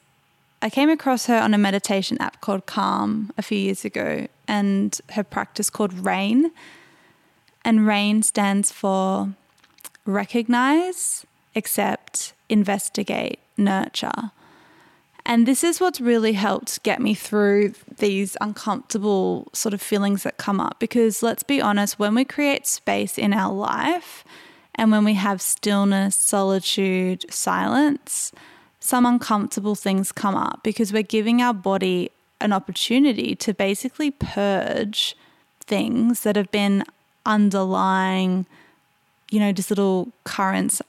I 0.63 0.71
came 0.71 0.89
across 0.89 1.27
her 1.27 1.37
on 1.37 1.55
a 1.55 1.59
meditation 1.59 2.19
app 2.19 2.41
called 2.41 2.67
Calm 2.67 3.33
a 3.37 3.43
few 3.43 3.59
years 3.59 3.85
ago, 3.85 4.27
and 4.49 4.99
her 5.13 5.25
practice 5.25 5.71
called 5.71 5.93
RAIN. 5.93 6.51
And 7.65 7.87
RAIN 7.87 8.23
stands 8.23 8.73
for 8.73 9.35
recognize, 10.05 11.25
accept, 11.55 12.33
investigate, 12.49 13.39
nurture. 13.57 14.31
And 15.27 15.47
this 15.47 15.63
is 15.63 15.81
what's 15.81 16.01
really 16.01 16.33
helped 16.33 16.83
get 16.83 17.01
me 17.01 17.15
through 17.15 17.75
these 17.99 18.37
uncomfortable 18.41 19.49
sort 19.53 19.75
of 19.75 19.83
feelings 19.83 20.23
that 20.23 20.39
come 20.39 20.61
up. 20.61 20.81
Because 20.81 21.23
let's 21.23 21.43
be 21.43 21.61
honest, 21.61 21.99
when 21.99 22.15
we 22.15 22.25
create 22.25 22.67
space 22.67 23.19
in 23.19 23.33
our 23.33 23.53
life 23.53 24.25
and 24.75 24.91
when 24.91 25.05
we 25.05 25.15
have 25.15 25.43
stillness, 25.43 26.17
solitude, 26.17 27.25
silence, 27.33 28.33
some 28.81 29.05
uncomfortable 29.05 29.75
things 29.75 30.11
come 30.11 30.35
up 30.35 30.61
because 30.63 30.93
we're 30.93 31.03
giving 31.03 31.43
our 31.43 31.55
body 31.55 32.11
an 32.41 32.53
opportunity 32.53 33.35
to 33.37 33.53
basically 33.53 34.11
purge 34.11 35.15
things 35.61 36.23
that 36.23 36.35
have 36.35 36.51
been 36.51 36.83
underlying, 37.27 38.47
you 39.31 39.41
know, 39.41 39.53
just 39.53 39.71
little 39.71 40.13
currents 40.25 40.83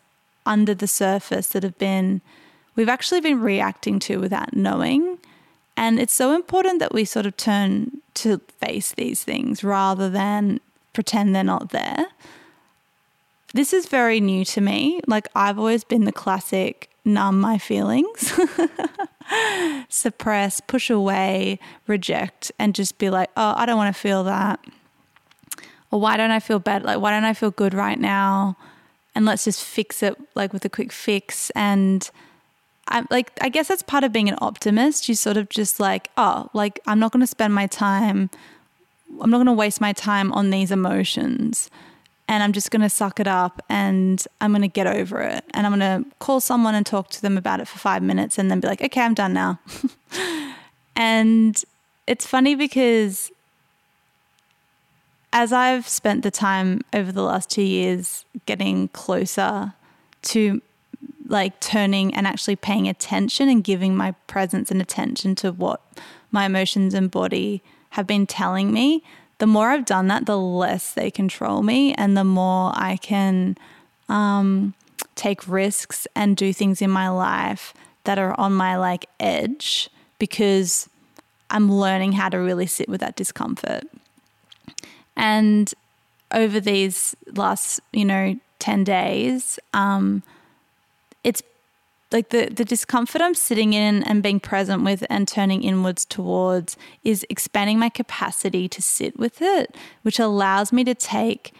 under 0.45 0.73
the 0.73 0.87
surface 0.87 1.47
that 1.49 1.63
have 1.63 1.77
been 1.77 2.21
we've 2.75 2.89
actually 2.89 3.21
been 3.21 3.41
reacting 3.41 3.99
to 3.99 4.17
without 4.17 4.55
knowing. 4.55 5.19
And 5.77 5.99
it's 5.99 6.13
so 6.13 6.35
important 6.35 6.79
that 6.79 6.93
we 6.93 7.05
sort 7.05 7.25
of 7.25 7.37
turn 7.37 8.01
to 8.15 8.39
face 8.59 8.93
these 8.93 9.23
things 9.23 9.63
rather 9.63 10.09
than 10.09 10.59
pretend 10.93 11.35
they're 11.35 11.43
not 11.43 11.69
there. 11.69 12.07
This 13.53 13.73
is 13.73 13.87
very 13.87 14.19
new 14.19 14.45
to 14.45 14.61
me. 14.61 15.01
Like, 15.07 15.27
I've 15.35 15.59
always 15.59 15.83
been 15.83 16.05
the 16.05 16.11
classic 16.11 16.89
numb 17.03 17.39
my 17.39 17.57
feelings, 17.57 18.31
suppress, 19.89 20.61
push 20.61 20.89
away, 20.89 21.59
reject, 21.87 22.51
and 22.59 22.75
just 22.75 22.97
be 22.97 23.09
like, 23.09 23.29
oh, 23.35 23.53
I 23.57 23.65
don't 23.65 23.77
want 23.77 23.93
to 23.93 23.99
feel 23.99 24.23
that. 24.25 24.59
Or 25.91 25.99
why 25.99 26.17
don't 26.17 26.31
I 26.31 26.39
feel 26.39 26.59
bad? 26.59 26.83
Like, 26.83 26.99
why 26.99 27.11
don't 27.11 27.25
I 27.25 27.33
feel 27.33 27.51
good 27.51 27.73
right 27.73 27.99
now? 27.99 28.57
And 29.13 29.25
let's 29.25 29.43
just 29.43 29.63
fix 29.63 30.01
it 30.01 30.17
like 30.35 30.53
with 30.53 30.63
a 30.63 30.69
quick 30.69 30.91
fix 30.91 31.49
and 31.51 32.09
I'm 32.91 33.07
like, 33.09 33.31
I 33.41 33.49
guess 33.49 33.69
that's 33.69 33.81
part 33.81 34.03
of 34.03 34.11
being 34.11 34.29
an 34.29 34.37
optimist. 34.41 35.07
You 35.07 35.15
sort 35.15 35.37
of 35.37 35.49
just 35.49 35.79
like, 35.79 36.09
oh, 36.17 36.49
like 36.53 36.79
I'm 36.85 36.99
not 36.99 37.11
going 37.11 37.21
to 37.21 37.27
spend 37.27 37.53
my 37.53 37.67
time, 37.67 38.29
I'm 39.21 39.29
not 39.29 39.37
going 39.37 39.47
to 39.47 39.53
waste 39.53 39.81
my 39.81 39.93
time 39.93 40.31
on 40.33 40.49
these 40.49 40.71
emotions. 40.71 41.69
And 42.27 42.43
I'm 42.43 42.53
just 42.53 42.71
going 42.71 42.81
to 42.81 42.89
suck 42.89 43.19
it 43.19 43.27
up 43.27 43.61
and 43.67 44.25
I'm 44.39 44.51
going 44.51 44.61
to 44.61 44.69
get 44.69 44.87
over 44.87 45.19
it. 45.19 45.43
And 45.53 45.67
I'm 45.67 45.77
going 45.77 46.03
to 46.03 46.09
call 46.19 46.39
someone 46.39 46.75
and 46.75 46.85
talk 46.85 47.09
to 47.09 47.21
them 47.21 47.37
about 47.37 47.59
it 47.59 47.67
for 47.67 47.77
five 47.77 48.01
minutes 48.01 48.37
and 48.37 48.49
then 48.49 48.61
be 48.61 48.69
like, 48.69 48.81
okay, 48.81 49.01
I'm 49.01 49.13
done 49.13 49.33
now. 49.33 49.59
and 50.95 51.61
it's 52.07 52.25
funny 52.25 52.55
because 52.55 53.31
as 55.33 55.53
I've 55.53 55.87
spent 55.87 56.23
the 56.23 56.31
time 56.31 56.81
over 56.93 57.11
the 57.11 57.23
last 57.23 57.49
two 57.49 57.61
years 57.61 58.25
getting 58.45 58.89
closer 58.89 59.73
to 60.23 60.61
like 61.27 61.59
turning 61.61 62.13
and 62.13 62.27
actually 62.27 62.57
paying 62.57 62.87
attention 62.87 63.47
and 63.47 63.63
giving 63.63 63.95
my 63.95 64.11
presence 64.27 64.69
and 64.69 64.81
attention 64.81 65.35
to 65.35 65.51
what 65.51 65.81
my 66.31 66.45
emotions 66.45 66.93
and 66.93 67.09
body 67.09 67.63
have 67.91 68.05
been 68.05 68.27
telling 68.27 68.71
me, 68.73 69.03
the 69.37 69.47
more 69.47 69.69
I've 69.69 69.85
done 69.85 70.07
that, 70.07 70.25
the 70.25 70.37
less 70.37 70.93
they 70.93 71.09
control 71.09 71.63
me 71.63 71.93
and 71.93 72.15
the 72.17 72.23
more 72.23 72.71
I 72.75 72.97
can 72.97 73.57
um, 74.09 74.73
take 75.15 75.47
risks 75.47 76.05
and 76.15 76.35
do 76.37 76.53
things 76.53 76.81
in 76.81 76.91
my 76.91 77.09
life 77.09 77.73
that 78.03 78.19
are 78.19 78.37
on 78.39 78.53
my 78.53 78.77
like 78.77 79.07
edge 79.19 79.89
because 80.19 80.89
I'm 81.49 81.71
learning 81.71 82.13
how 82.13 82.29
to 82.29 82.37
really 82.37 82.67
sit 82.67 82.87
with 82.87 83.01
that 83.01 83.15
discomfort. 83.15 83.83
And 85.15 85.73
over 86.31 86.59
these 86.59 87.15
last, 87.33 87.79
you 87.91 88.05
know, 88.05 88.39
10 88.59 88.83
days, 88.83 89.59
um, 89.73 90.23
it's 91.23 91.41
like 92.11 92.29
the 92.29 92.47
the 92.47 92.65
discomfort 92.65 93.21
I'm 93.21 93.33
sitting 93.33 93.73
in 93.73 94.03
and 94.03 94.21
being 94.21 94.39
present 94.39 94.83
with 94.83 95.05
and 95.09 95.27
turning 95.27 95.63
inwards 95.63 96.03
towards 96.03 96.75
is 97.03 97.25
expanding 97.29 97.79
my 97.79 97.89
capacity 97.89 98.67
to 98.67 98.81
sit 98.81 99.17
with 99.17 99.41
it, 99.41 99.75
which 100.01 100.19
allows 100.19 100.73
me 100.73 100.83
to 100.83 100.93
take 100.93 101.53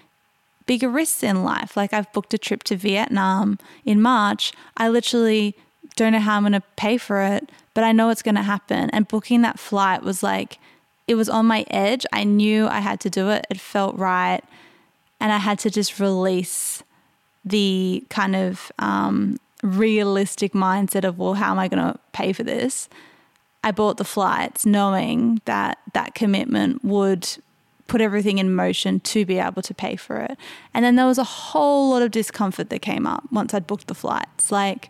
bigger 0.66 0.90
risks 0.90 1.24
in 1.24 1.44
life. 1.44 1.78
Like 1.78 1.94
I've 1.94 2.12
booked 2.12 2.34
a 2.34 2.38
trip 2.38 2.64
to 2.64 2.76
Vietnam 2.76 3.60
in 3.86 4.02
March. 4.02 4.54
I 4.78 4.90
literally 4.90 5.56
don't 5.96 6.14
know 6.14 6.20
how 6.20 6.38
I'm 6.38 6.44
going 6.44 6.54
to 6.54 6.64
pay 6.76 6.98
for 6.98 7.22
it, 7.22 7.50
but 7.74 7.84
I 7.84 7.92
know 7.92 8.10
it's 8.10 8.22
going 8.22 8.36
to 8.36 8.42
happen. 8.42 8.90
And 8.92 9.08
booking 9.08 9.42
that 9.42 9.60
flight 9.60 10.04
was 10.04 10.24
like 10.24 10.60
it 11.12 11.16
was 11.16 11.30
on 11.30 11.46
my 11.46 11.66
edge. 11.70 12.06
I 12.14 12.24
knew 12.24 12.68
I 12.68 12.80
had 12.80 13.02
to 13.02 13.10
do 13.10 13.30
it. 13.30 13.46
It 13.50 13.60
felt 13.60 13.98
right. 13.98 14.42
And 15.20 15.32
I 15.32 15.38
had 15.38 15.60
to 15.60 15.70
just 15.70 16.00
release 16.00 16.84
the 17.44 18.06
kind 18.10 18.36
of 18.36 18.72
um, 18.80 19.38
realistic 19.62 20.54
mindset 20.54 21.04
of, 21.04 21.20
well, 21.20 21.34
how 21.34 21.52
am 21.52 21.60
I 21.60 21.68
going 21.68 21.84
to 21.84 22.00
pay 22.14 22.32
for 22.32 22.44
this? 22.44 22.88
I 23.64 23.72
bought 23.72 23.98
the 23.98 24.06
flights 24.06 24.66
knowing 24.66 25.42
that 25.46 25.80
that 25.94 26.16
commitment 26.16 26.84
would 26.84 27.28
put 27.88 28.00
everything 28.00 28.38
in 28.38 28.56
motion 28.56 29.02
to 29.02 29.26
be 29.26 29.38
able 29.38 29.62
to 29.62 29.74
pay 29.74 29.98
for 29.98 30.18
it. 30.18 30.38
And 30.74 30.86
then 30.86 30.96
there 30.96 31.06
was 31.06 31.18
a 31.18 31.26
whole 31.26 31.90
lot 31.90 32.02
of 32.02 32.12
discomfort 32.12 32.70
that 32.70 32.82
came 32.82 33.06
up 33.06 33.26
once 33.32 33.54
I'd 33.54 33.68
booked 33.68 33.88
the 33.88 33.94
flights. 33.94 34.50
Like 34.50 34.90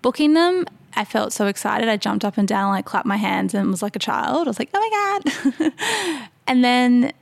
booking 0.00 0.34
them, 0.34 0.64
I 0.94 1.04
felt 1.04 1.32
so 1.32 1.46
excited. 1.46 1.88
I 1.88 1.96
jumped 1.96 2.24
up 2.24 2.36
and 2.36 2.48
down, 2.48 2.70
like 2.70 2.84
clapped 2.84 3.06
my 3.06 3.16
hands 3.16 3.54
and 3.54 3.70
was 3.70 3.82
like 3.82 3.96
a 3.96 4.00
child. 4.00 4.46
I 4.46 4.50
was 4.50 4.58
like, 4.58 4.70
oh 4.74 4.80
my 4.80 5.60
God. 5.62 6.22
and 6.46 6.64
then 6.64 7.12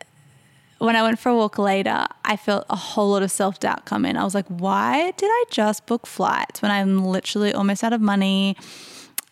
when 0.78 0.96
I 0.96 1.02
went 1.02 1.18
for 1.18 1.28
a 1.30 1.36
walk 1.36 1.58
later, 1.58 2.06
I 2.24 2.36
felt 2.36 2.64
a 2.70 2.76
whole 2.76 3.10
lot 3.10 3.22
of 3.22 3.30
self 3.30 3.60
doubt 3.60 3.84
come 3.84 4.04
in. 4.04 4.16
I 4.16 4.24
was 4.24 4.34
like, 4.34 4.46
why 4.46 5.12
did 5.16 5.28
I 5.28 5.44
just 5.50 5.86
book 5.86 6.06
flights 6.06 6.62
when 6.62 6.70
I'm 6.70 7.04
literally 7.04 7.52
almost 7.52 7.84
out 7.84 7.92
of 7.92 8.00
money? 8.00 8.56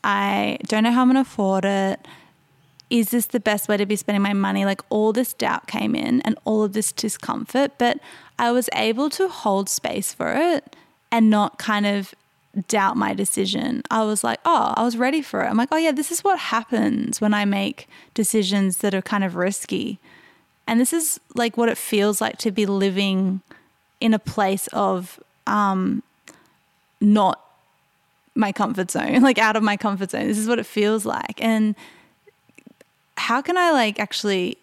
I 0.05 0.59
don't 0.67 0.85
know 0.85 0.93
how 0.93 1.03
I'm 1.03 1.09
going 1.09 1.17
to 1.17 1.23
afford 1.23 1.65
it. 1.65 2.07
Is 2.89 3.11
this 3.11 3.27
the 3.27 3.41
best 3.41 3.69
way 3.69 3.77
to 3.77 3.87
be 3.87 3.97
spending 3.97 4.23
my 4.23 4.33
money? 4.33 4.65
Like 4.65 4.81
all 4.91 5.13
this 5.13 5.35
doubt 5.35 5.67
came 5.67 5.95
in 5.95 6.21
and 6.23 6.39
all 6.45 6.63
of 6.63 6.73
this 6.73 6.93
discomfort, 6.93 7.73
but 7.79 7.99
I 8.39 8.53
was 8.53 8.69
able 8.75 9.11
to 9.11 9.29
hold 9.29 9.69
space 9.69 10.13
for 10.13 10.33
it 10.33 10.77
and 11.11 11.31
not 11.31 11.59
kind 11.59 11.87
of 11.87 12.15
doubt 12.69 12.97
my 12.97 13.13
decision. 13.15 13.83
I 13.91 14.05
was 14.05 14.25
like, 14.25 14.41
oh, 14.45 14.73
I 14.77 14.83
was 14.83 14.97
ready 14.97 15.23
for 15.23 15.43
it. 15.43 15.49
I'm 15.49 15.57
like, 15.57 15.69
oh, 15.73 15.77
yeah, 15.77 15.93
this 15.93 16.11
is 16.11 16.25
what 16.25 16.39
happens 16.39 17.21
when 17.21 17.35
I 17.35 17.45
make 17.45 17.89
decisions 18.15 18.79
that 18.79 18.95
are 18.95 19.03
kind 19.03 19.25
of 19.25 19.37
risky. 19.37 19.99
And 20.67 20.81
this 20.81 20.93
is 20.93 21.21
like 21.35 21.57
what 21.57 21.69
it 21.69 21.79
feels 21.79 22.21
like 22.21 22.39
to 22.39 22.51
be 22.51 22.67
living 22.67 23.41
in 24.01 24.15
a 24.15 24.19
place 24.19 24.67
of 24.69 25.21
um, 25.47 26.03
not 27.01 27.41
my 28.35 28.53
comfort 28.53 28.91
zone, 28.91 29.21
like 29.23 29.39
out 29.39 29.57
of 29.57 29.63
my 29.63 29.77
comfort 29.77 30.11
zone. 30.11 30.27
This 30.27 30.39
is 30.39 30.49
what 30.49 30.59
it 30.59 30.67
feels 30.67 31.05
like. 31.05 31.43
And 31.43 31.75
how 33.17 33.43
can 33.43 33.57
I 33.57 33.71
like 33.73 33.99
actually 33.99 34.59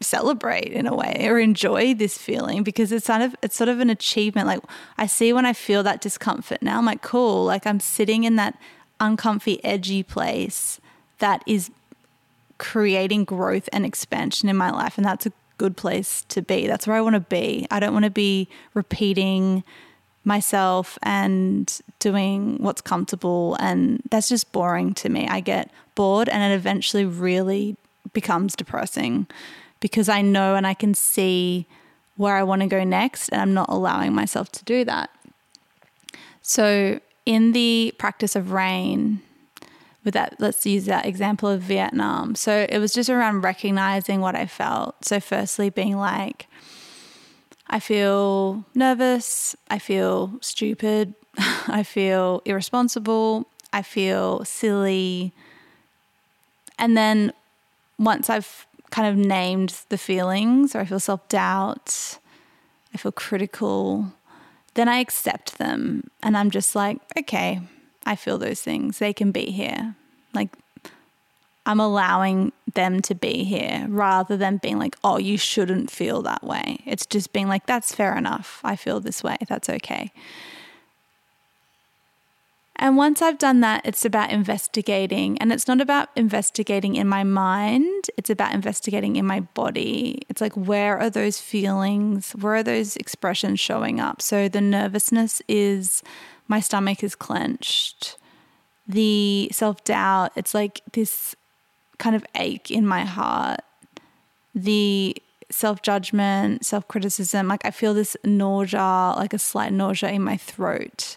celebrate 0.00 0.72
in 0.72 0.86
a 0.86 0.94
way 0.94 1.26
or 1.26 1.38
enjoy 1.38 1.94
this 1.94 2.18
feeling 2.18 2.62
because 2.62 2.92
it's 2.92 3.06
kind 3.06 3.22
of 3.22 3.34
it's 3.42 3.56
sort 3.56 3.68
of 3.68 3.80
an 3.80 3.88
achievement 3.88 4.46
like 4.46 4.60
i 4.98 5.06
see 5.06 5.32
when 5.32 5.46
i 5.46 5.54
feel 5.54 5.82
that 5.82 6.02
discomfort 6.02 6.60
now 6.60 6.76
i'm 6.76 6.84
like 6.84 7.00
cool 7.00 7.46
like 7.46 7.66
i'm 7.66 7.80
sitting 7.80 8.24
in 8.24 8.36
that 8.36 8.58
uncomfy 9.00 9.62
edgy 9.64 10.02
place 10.02 10.80
that 11.18 11.42
is 11.46 11.70
creating 12.58 13.24
growth 13.24 13.68
and 13.72 13.84
expansion 13.84 14.48
in 14.48 14.56
my 14.56 14.70
life. 14.70 14.96
And 14.96 15.04
that's 15.04 15.26
a 15.26 15.32
good 15.58 15.76
place 15.76 16.24
to 16.28 16.42
be. 16.42 16.66
That's 16.66 16.86
where 16.86 16.96
I 16.96 17.00
want 17.00 17.14
to 17.14 17.20
be. 17.20 17.66
I 17.70 17.80
don't 17.80 17.92
want 17.92 18.04
to 18.04 18.10
be 18.10 18.48
repeating 18.74 19.64
myself 20.24 20.98
and 21.02 21.80
doing 21.98 22.58
what's 22.58 22.80
comfortable. 22.80 23.56
And 23.60 24.02
that's 24.10 24.28
just 24.28 24.52
boring 24.52 24.94
to 24.94 25.08
me. 25.08 25.28
I 25.28 25.40
get 25.40 25.70
bored 25.94 26.28
and 26.28 26.52
it 26.52 26.54
eventually 26.54 27.04
really 27.04 27.76
becomes 28.12 28.56
depressing 28.56 29.26
because 29.80 30.08
I 30.08 30.22
know 30.22 30.54
and 30.54 30.66
I 30.66 30.74
can 30.74 30.94
see 30.94 31.66
where 32.16 32.36
I 32.36 32.42
want 32.42 32.62
to 32.62 32.68
go 32.68 32.84
next. 32.84 33.28
And 33.28 33.40
I'm 33.40 33.54
not 33.54 33.68
allowing 33.68 34.14
myself 34.14 34.50
to 34.52 34.64
do 34.64 34.84
that. 34.84 35.10
So, 36.42 37.00
in 37.24 37.52
the 37.52 37.92
practice 37.98 38.36
of 38.36 38.52
rain, 38.52 39.20
with 40.04 40.14
that, 40.14 40.36
let's 40.38 40.64
use 40.64 40.84
that 40.84 41.04
example 41.04 41.48
of 41.48 41.60
Vietnam. 41.60 42.36
So 42.36 42.66
it 42.68 42.78
was 42.78 42.92
just 42.92 43.10
around 43.10 43.40
recognizing 43.40 44.20
what 44.20 44.36
I 44.36 44.46
felt. 44.46 45.04
So, 45.04 45.18
firstly, 45.18 45.68
being 45.68 45.96
like, 45.96 46.46
I 47.66 47.80
feel 47.80 48.64
nervous, 48.74 49.56
I 49.68 49.80
feel 49.80 50.38
stupid, 50.40 51.14
I 51.38 51.82
feel 51.82 52.40
irresponsible, 52.44 53.48
I 53.72 53.82
feel 53.82 54.44
silly. 54.44 55.32
And 56.78 56.96
then 56.96 57.32
once 57.98 58.30
I've 58.30 58.65
kind 58.90 59.08
of 59.08 59.16
named 59.16 59.80
the 59.88 59.98
feelings, 59.98 60.74
or 60.74 60.80
I 60.80 60.84
feel 60.84 61.00
self 61.00 61.28
doubt, 61.28 62.18
I 62.94 62.98
feel 62.98 63.12
critical, 63.12 64.12
then 64.74 64.88
I 64.88 64.98
accept 64.98 65.58
them. 65.58 66.10
And 66.22 66.36
I'm 66.36 66.50
just 66.50 66.74
like, 66.74 66.98
okay, 67.18 67.60
I 68.04 68.16
feel 68.16 68.38
those 68.38 68.62
things. 68.62 68.98
They 68.98 69.12
can 69.12 69.32
be 69.32 69.50
here. 69.50 69.96
Like, 70.34 70.50
I'm 71.64 71.80
allowing 71.80 72.52
them 72.74 73.00
to 73.02 73.14
be 73.14 73.42
here 73.42 73.86
rather 73.88 74.36
than 74.36 74.58
being 74.58 74.78
like, 74.78 74.96
oh, 75.02 75.18
you 75.18 75.36
shouldn't 75.36 75.90
feel 75.90 76.22
that 76.22 76.44
way. 76.44 76.78
It's 76.86 77.06
just 77.06 77.32
being 77.32 77.48
like, 77.48 77.66
that's 77.66 77.92
fair 77.94 78.16
enough. 78.16 78.60
I 78.62 78.76
feel 78.76 79.00
this 79.00 79.24
way. 79.24 79.36
That's 79.48 79.68
okay. 79.68 80.12
And 82.78 82.96
once 82.96 83.22
I've 83.22 83.38
done 83.38 83.60
that, 83.60 83.82
it's 83.84 84.04
about 84.04 84.30
investigating. 84.30 85.38
And 85.38 85.50
it's 85.50 85.66
not 85.66 85.80
about 85.80 86.10
investigating 86.14 86.96
in 86.96 87.08
my 87.08 87.24
mind, 87.24 88.10
it's 88.16 88.30
about 88.30 88.52
investigating 88.52 89.16
in 89.16 89.26
my 89.26 89.40
body. 89.40 90.22
It's 90.28 90.40
like, 90.40 90.52
where 90.54 90.98
are 90.98 91.10
those 91.10 91.40
feelings? 91.40 92.32
Where 92.32 92.56
are 92.56 92.62
those 92.62 92.96
expressions 92.96 93.60
showing 93.60 93.98
up? 93.98 94.20
So 94.20 94.48
the 94.48 94.60
nervousness 94.60 95.40
is 95.48 96.02
my 96.48 96.60
stomach 96.60 97.02
is 97.02 97.14
clenched. 97.14 98.18
The 98.86 99.48
self 99.52 99.82
doubt, 99.84 100.32
it's 100.36 100.54
like 100.54 100.82
this 100.92 101.34
kind 101.98 102.14
of 102.14 102.24
ache 102.34 102.70
in 102.70 102.86
my 102.86 103.04
heart, 103.04 103.60
the 104.54 105.16
self 105.50 105.82
judgment, 105.82 106.64
self 106.64 106.86
criticism. 106.88 107.48
Like 107.48 107.64
I 107.64 107.70
feel 107.70 107.94
this 107.94 108.16
nausea, 108.22 109.14
like 109.16 109.32
a 109.32 109.38
slight 109.38 109.72
nausea 109.72 110.10
in 110.10 110.22
my 110.22 110.36
throat. 110.36 111.16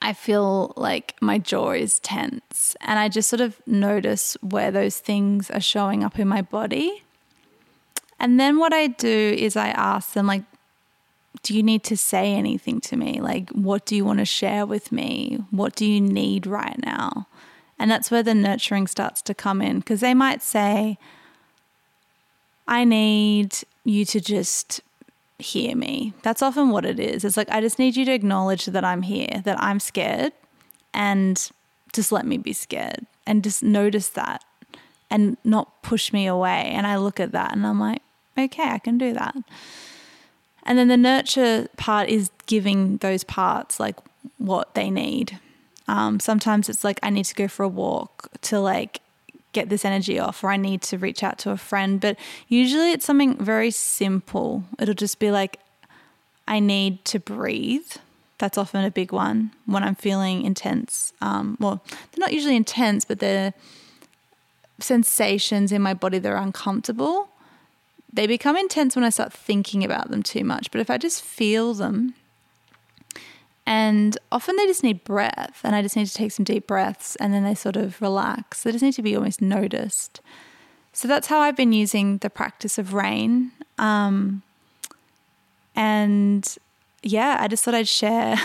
I 0.00 0.12
feel 0.12 0.72
like 0.76 1.14
my 1.20 1.38
jaw 1.38 1.72
is 1.72 1.98
tense. 2.00 2.76
And 2.80 2.98
I 2.98 3.08
just 3.08 3.28
sort 3.28 3.40
of 3.40 3.60
notice 3.66 4.36
where 4.40 4.70
those 4.70 4.98
things 4.98 5.50
are 5.50 5.60
showing 5.60 6.04
up 6.04 6.18
in 6.18 6.28
my 6.28 6.42
body. 6.42 7.02
And 8.18 8.38
then 8.38 8.58
what 8.58 8.72
I 8.72 8.88
do 8.88 9.36
is 9.38 9.56
I 9.56 9.68
ask 9.68 10.12
them, 10.12 10.26
like, 10.26 10.44
do 11.42 11.54
you 11.54 11.62
need 11.62 11.84
to 11.84 11.96
say 11.96 12.32
anything 12.32 12.80
to 12.82 12.96
me? 12.96 13.20
Like, 13.20 13.50
what 13.50 13.84
do 13.84 13.94
you 13.96 14.04
want 14.04 14.20
to 14.20 14.24
share 14.24 14.66
with 14.66 14.92
me? 14.92 15.44
What 15.50 15.74
do 15.74 15.84
you 15.84 16.00
need 16.00 16.46
right 16.46 16.78
now? 16.84 17.28
And 17.78 17.90
that's 17.90 18.10
where 18.10 18.22
the 18.22 18.34
nurturing 18.34 18.86
starts 18.86 19.20
to 19.22 19.34
come 19.34 19.60
in 19.60 19.80
because 19.80 20.00
they 20.00 20.14
might 20.14 20.42
say, 20.42 20.96
I 22.66 22.84
need 22.84 23.56
you 23.84 24.04
to 24.06 24.20
just 24.20 24.80
hear 25.44 25.76
me. 25.76 26.12
That's 26.22 26.42
often 26.42 26.70
what 26.70 26.84
it 26.84 26.98
is. 26.98 27.24
It's 27.24 27.36
like, 27.36 27.50
I 27.50 27.60
just 27.60 27.78
need 27.78 27.96
you 27.96 28.04
to 28.06 28.12
acknowledge 28.12 28.66
that 28.66 28.84
I'm 28.84 29.02
here, 29.02 29.42
that 29.44 29.60
I'm 29.62 29.78
scared, 29.78 30.32
and 30.92 31.50
just 31.92 32.10
let 32.10 32.26
me 32.26 32.38
be 32.38 32.52
scared 32.52 33.06
and 33.26 33.44
just 33.44 33.62
notice 33.62 34.08
that 34.10 34.44
and 35.10 35.36
not 35.44 35.82
push 35.82 36.12
me 36.12 36.26
away. 36.26 36.70
And 36.72 36.86
I 36.86 36.96
look 36.96 37.20
at 37.20 37.32
that 37.32 37.52
and 37.52 37.66
I'm 37.66 37.78
like, 37.78 38.02
okay, 38.36 38.68
I 38.68 38.78
can 38.78 38.98
do 38.98 39.12
that. 39.12 39.36
And 40.64 40.78
then 40.78 40.88
the 40.88 40.96
nurture 40.96 41.68
part 41.76 42.08
is 42.08 42.30
giving 42.46 42.96
those 42.98 43.22
parts 43.22 43.78
like 43.78 43.96
what 44.38 44.74
they 44.74 44.90
need. 44.90 45.38
Um, 45.86 46.18
sometimes 46.18 46.68
it's 46.68 46.82
like 46.82 46.98
I 47.02 47.10
need 47.10 47.26
to 47.26 47.34
go 47.34 47.48
for 47.48 47.62
a 47.62 47.68
walk 47.68 48.30
to 48.42 48.58
like 48.58 49.00
get 49.54 49.70
this 49.70 49.84
energy 49.84 50.18
off, 50.18 50.44
or 50.44 50.50
I 50.50 50.56
need 50.56 50.82
to 50.82 50.98
reach 50.98 51.22
out 51.22 51.38
to 51.38 51.50
a 51.50 51.56
friend. 51.56 52.00
But 52.00 52.18
usually 52.48 52.92
it's 52.92 53.06
something 53.06 53.36
very 53.36 53.70
simple. 53.70 54.64
It'll 54.78 54.94
just 54.94 55.18
be 55.18 55.30
like, 55.30 55.58
I 56.46 56.60
need 56.60 57.04
to 57.06 57.18
breathe. 57.18 57.90
That's 58.38 58.58
often 58.58 58.84
a 58.84 58.90
big 58.90 59.12
one 59.12 59.52
when 59.64 59.82
I'm 59.82 59.94
feeling 59.94 60.44
intense. 60.44 61.12
Um, 61.22 61.56
well, 61.60 61.82
they're 61.88 62.20
not 62.20 62.34
usually 62.34 62.56
intense, 62.56 63.04
but 63.04 63.20
they're 63.20 63.54
sensations 64.80 65.72
in 65.72 65.80
my 65.80 65.94
body 65.94 66.18
that 66.18 66.30
are 66.30 66.36
uncomfortable. 66.36 67.28
They 68.12 68.26
become 68.26 68.56
intense 68.56 68.94
when 68.94 69.04
I 69.04 69.10
start 69.10 69.32
thinking 69.32 69.84
about 69.84 70.10
them 70.10 70.22
too 70.22 70.44
much. 70.44 70.70
But 70.70 70.80
if 70.80 70.90
I 70.90 70.98
just 70.98 71.22
feel 71.22 71.74
them, 71.74 72.14
and 73.66 74.18
often 74.30 74.56
they 74.56 74.66
just 74.66 74.82
need 74.82 75.04
breath, 75.04 75.60
and 75.64 75.74
I 75.74 75.82
just 75.82 75.96
need 75.96 76.06
to 76.06 76.14
take 76.14 76.32
some 76.32 76.44
deep 76.44 76.66
breaths 76.66 77.16
and 77.16 77.32
then 77.32 77.44
they 77.44 77.54
sort 77.54 77.76
of 77.76 78.00
relax. 78.02 78.62
They 78.62 78.72
just 78.72 78.84
need 78.84 78.94
to 78.94 79.02
be 79.02 79.16
almost 79.16 79.40
noticed. 79.40 80.20
So 80.92 81.08
that's 81.08 81.26
how 81.26 81.40
I've 81.40 81.56
been 81.56 81.72
using 81.72 82.18
the 82.18 82.30
practice 82.30 82.78
of 82.78 82.94
rain. 82.94 83.52
Um, 83.78 84.42
and 85.74 86.56
yeah, 87.02 87.38
I 87.40 87.48
just 87.48 87.64
thought 87.64 87.74
I'd 87.74 87.88
share 87.88 88.36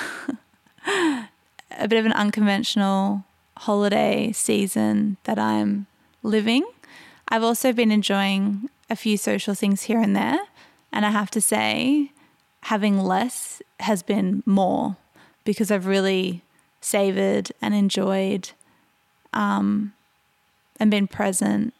a 0.87 1.87
bit 1.87 1.99
of 1.99 2.05
an 2.05 2.13
unconventional 2.13 3.23
holiday 3.57 4.31
season 4.31 5.17
that 5.25 5.37
I'm 5.37 5.85
living. 6.23 6.63
I've 7.27 7.43
also 7.43 7.73
been 7.73 7.91
enjoying 7.91 8.69
a 8.89 8.95
few 8.95 9.17
social 9.17 9.53
things 9.53 9.83
here 9.83 9.99
and 9.99 10.15
there. 10.15 10.39
And 10.91 11.05
I 11.05 11.11
have 11.11 11.29
to 11.31 11.41
say, 11.41 12.11
having 12.63 12.99
less 12.99 13.61
has 13.79 14.01
been 14.01 14.41
more 14.45 14.97
because 15.49 15.71
I've 15.71 15.87
really 15.87 16.43
savored 16.79 17.51
and 17.59 17.73
enjoyed 17.73 18.51
um, 19.33 19.93
and 20.79 20.91
been 20.91 21.07
present 21.07 21.73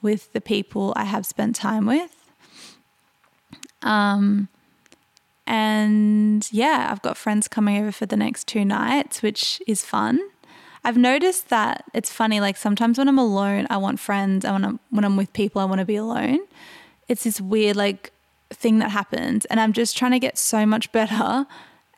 with 0.00 0.32
the 0.32 0.40
people 0.40 0.92
I 0.94 1.02
have 1.02 1.26
spent 1.26 1.56
time 1.56 1.86
with. 1.86 2.14
Um, 3.82 4.46
and 5.44 6.48
yeah, 6.52 6.86
I've 6.88 7.02
got 7.02 7.16
friends 7.16 7.48
coming 7.48 7.78
over 7.78 7.90
for 7.90 8.06
the 8.06 8.16
next 8.16 8.46
two 8.46 8.64
nights, 8.64 9.22
which 9.22 9.60
is 9.66 9.84
fun. 9.84 10.20
I've 10.84 10.96
noticed 10.96 11.48
that 11.48 11.82
it's 11.94 12.12
funny. 12.12 12.38
Like 12.38 12.56
sometimes 12.56 12.96
when 12.96 13.08
I'm 13.08 13.18
alone, 13.18 13.66
I 13.70 13.76
want 13.78 13.98
friends. 13.98 14.44
I 14.44 14.52
want 14.52 14.62
to, 14.62 14.78
when 14.90 15.04
I'm 15.04 15.16
with 15.16 15.32
people, 15.32 15.60
I 15.60 15.64
want 15.64 15.80
to 15.80 15.84
be 15.84 15.96
alone. 15.96 16.38
It's 17.08 17.24
this 17.24 17.40
weird 17.40 17.74
like 17.74 18.12
thing 18.50 18.78
that 18.78 18.92
happens, 18.92 19.46
and 19.46 19.58
I'm 19.58 19.72
just 19.72 19.96
trying 19.96 20.12
to 20.12 20.20
get 20.20 20.38
so 20.38 20.64
much 20.64 20.92
better 20.92 21.48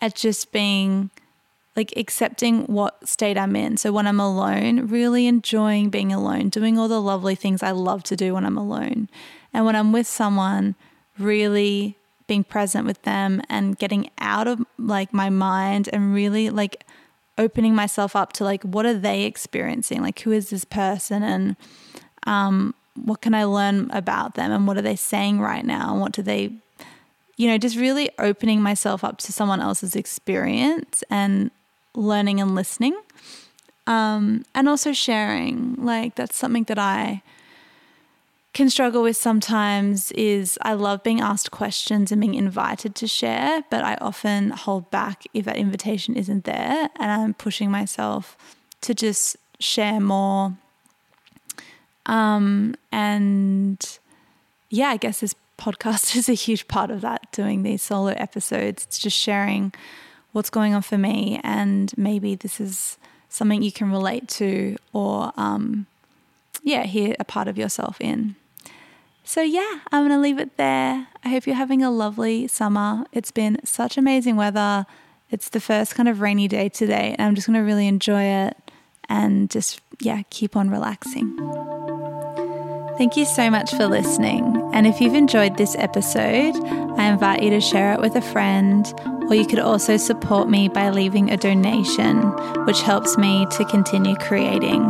at 0.00 0.14
just 0.14 0.52
being 0.52 1.10
like 1.76 1.92
accepting 1.96 2.62
what 2.64 3.06
state 3.06 3.36
I'm 3.36 3.54
in. 3.54 3.76
So 3.76 3.92
when 3.92 4.06
I'm 4.06 4.20
alone, 4.20 4.86
really 4.86 5.26
enjoying 5.26 5.90
being 5.90 6.12
alone, 6.12 6.48
doing 6.48 6.78
all 6.78 6.88
the 6.88 7.00
lovely 7.00 7.34
things 7.34 7.62
I 7.62 7.72
love 7.72 8.02
to 8.04 8.16
do 8.16 8.34
when 8.34 8.46
I'm 8.46 8.56
alone. 8.56 9.10
And 9.52 9.66
when 9.66 9.76
I'm 9.76 9.92
with 9.92 10.06
someone, 10.06 10.74
really 11.18 11.96
being 12.26 12.44
present 12.44 12.86
with 12.86 13.02
them 13.02 13.42
and 13.48 13.78
getting 13.78 14.10
out 14.18 14.48
of 14.48 14.64
like 14.78 15.12
my 15.12 15.30
mind 15.30 15.88
and 15.92 16.12
really 16.12 16.50
like 16.50 16.84
opening 17.38 17.74
myself 17.74 18.16
up 18.16 18.32
to 18.32 18.44
like 18.44 18.62
what 18.62 18.86
are 18.86 18.98
they 18.98 19.24
experiencing? 19.24 20.02
Like 20.02 20.20
who 20.20 20.32
is 20.32 20.50
this 20.50 20.64
person 20.64 21.22
and 21.22 21.56
um 22.26 22.74
what 22.94 23.20
can 23.20 23.34
I 23.34 23.44
learn 23.44 23.90
about 23.90 24.34
them 24.34 24.50
and 24.50 24.66
what 24.66 24.78
are 24.78 24.82
they 24.82 24.96
saying 24.96 25.40
right 25.40 25.64
now 25.64 25.92
and 25.92 26.00
what 26.00 26.12
do 26.12 26.22
they 26.22 26.56
you 27.36 27.48
know, 27.48 27.58
just 27.58 27.76
really 27.76 28.10
opening 28.18 28.62
myself 28.62 29.04
up 29.04 29.18
to 29.18 29.32
someone 29.32 29.60
else's 29.60 29.94
experience 29.94 31.04
and 31.10 31.50
learning 31.94 32.40
and 32.40 32.54
listening. 32.54 32.98
Um, 33.86 34.44
and 34.54 34.68
also 34.68 34.92
sharing. 34.92 35.76
Like, 35.76 36.16
that's 36.16 36.36
something 36.36 36.64
that 36.64 36.78
I 36.78 37.22
can 38.56 38.70
struggle 38.70 39.02
with 39.02 39.18
sometimes 39.18 40.10
is 40.12 40.58
I 40.62 40.72
love 40.72 41.02
being 41.02 41.20
asked 41.20 41.50
questions 41.50 42.10
and 42.10 42.22
being 42.22 42.34
invited 42.34 42.94
to 42.94 43.06
share, 43.06 43.62
but 43.70 43.84
I 43.84 43.96
often 44.00 44.48
hold 44.48 44.90
back 44.90 45.24
if 45.34 45.44
that 45.44 45.58
invitation 45.58 46.16
isn't 46.16 46.44
there 46.44 46.88
and 46.96 47.10
I'm 47.10 47.34
pushing 47.34 47.70
myself 47.70 48.34
to 48.80 48.94
just 48.94 49.36
share 49.60 50.00
more. 50.00 50.56
Um, 52.06 52.76
and 52.90 53.98
yeah, 54.70 54.88
I 54.88 54.96
guess 54.96 55.20
this 55.20 55.34
podcast 55.58 56.16
is 56.16 56.28
a 56.28 56.34
huge 56.34 56.68
part 56.68 56.90
of 56.90 57.00
that, 57.02 57.30
doing 57.32 57.62
these 57.62 57.82
solo 57.82 58.12
episodes. 58.12 58.84
It's 58.84 58.98
just 58.98 59.16
sharing 59.16 59.72
what's 60.32 60.50
going 60.50 60.74
on 60.74 60.82
for 60.82 60.98
me, 60.98 61.40
and 61.42 61.92
maybe 61.96 62.34
this 62.34 62.60
is 62.60 62.98
something 63.28 63.62
you 63.62 63.72
can 63.72 63.90
relate 63.90 64.28
to 64.28 64.76
or, 64.92 65.32
um, 65.36 65.86
yeah, 66.62 66.84
hear 66.84 67.14
a 67.18 67.24
part 67.24 67.48
of 67.48 67.58
yourself 67.58 68.00
in. 68.00 68.36
So, 69.24 69.42
yeah, 69.42 69.80
I'm 69.90 70.06
going 70.06 70.16
to 70.16 70.22
leave 70.22 70.38
it 70.38 70.56
there. 70.56 71.08
I 71.24 71.28
hope 71.28 71.46
you're 71.46 71.56
having 71.56 71.82
a 71.82 71.90
lovely 71.90 72.46
summer. 72.46 73.04
It's 73.12 73.32
been 73.32 73.58
such 73.64 73.98
amazing 73.98 74.36
weather. 74.36 74.86
It's 75.30 75.48
the 75.48 75.60
first 75.60 75.96
kind 75.96 76.08
of 76.08 76.20
rainy 76.20 76.46
day 76.46 76.68
today, 76.68 77.16
and 77.18 77.26
I'm 77.26 77.34
just 77.34 77.46
going 77.46 77.58
to 77.58 77.66
really 77.66 77.88
enjoy 77.88 78.22
it 78.22 78.56
and 79.08 79.50
just, 79.50 79.80
yeah, 80.00 80.22
keep 80.30 80.54
on 80.54 80.70
relaxing. 80.70 81.95
Thank 82.98 83.16
you 83.16 83.24
so 83.26 83.50
much 83.50 83.72
for 83.72 83.86
listening. 83.86 84.70
And 84.72 84.86
if 84.86 85.02
you've 85.02 85.14
enjoyed 85.14 85.58
this 85.58 85.76
episode, 85.78 86.56
I 86.98 87.10
invite 87.10 87.42
you 87.42 87.50
to 87.50 87.60
share 87.60 87.92
it 87.92 88.00
with 88.00 88.16
a 88.16 88.22
friend, 88.22 88.90
or 89.28 89.34
you 89.34 89.46
could 89.46 89.58
also 89.58 89.98
support 89.98 90.48
me 90.48 90.68
by 90.68 90.88
leaving 90.88 91.30
a 91.30 91.36
donation, 91.36 92.22
which 92.64 92.80
helps 92.80 93.18
me 93.18 93.46
to 93.52 93.66
continue 93.66 94.16
creating. 94.16 94.86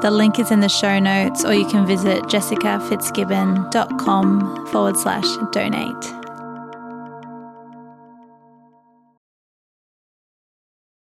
The 0.00 0.10
link 0.10 0.40
is 0.40 0.50
in 0.50 0.58
the 0.58 0.68
show 0.68 0.98
notes, 0.98 1.44
or 1.44 1.54
you 1.54 1.66
can 1.66 1.86
visit 1.86 2.24
jessicafitzgibbon.com 2.24 4.66
forward 4.66 4.96
slash 4.96 5.36
donate. 5.52 6.23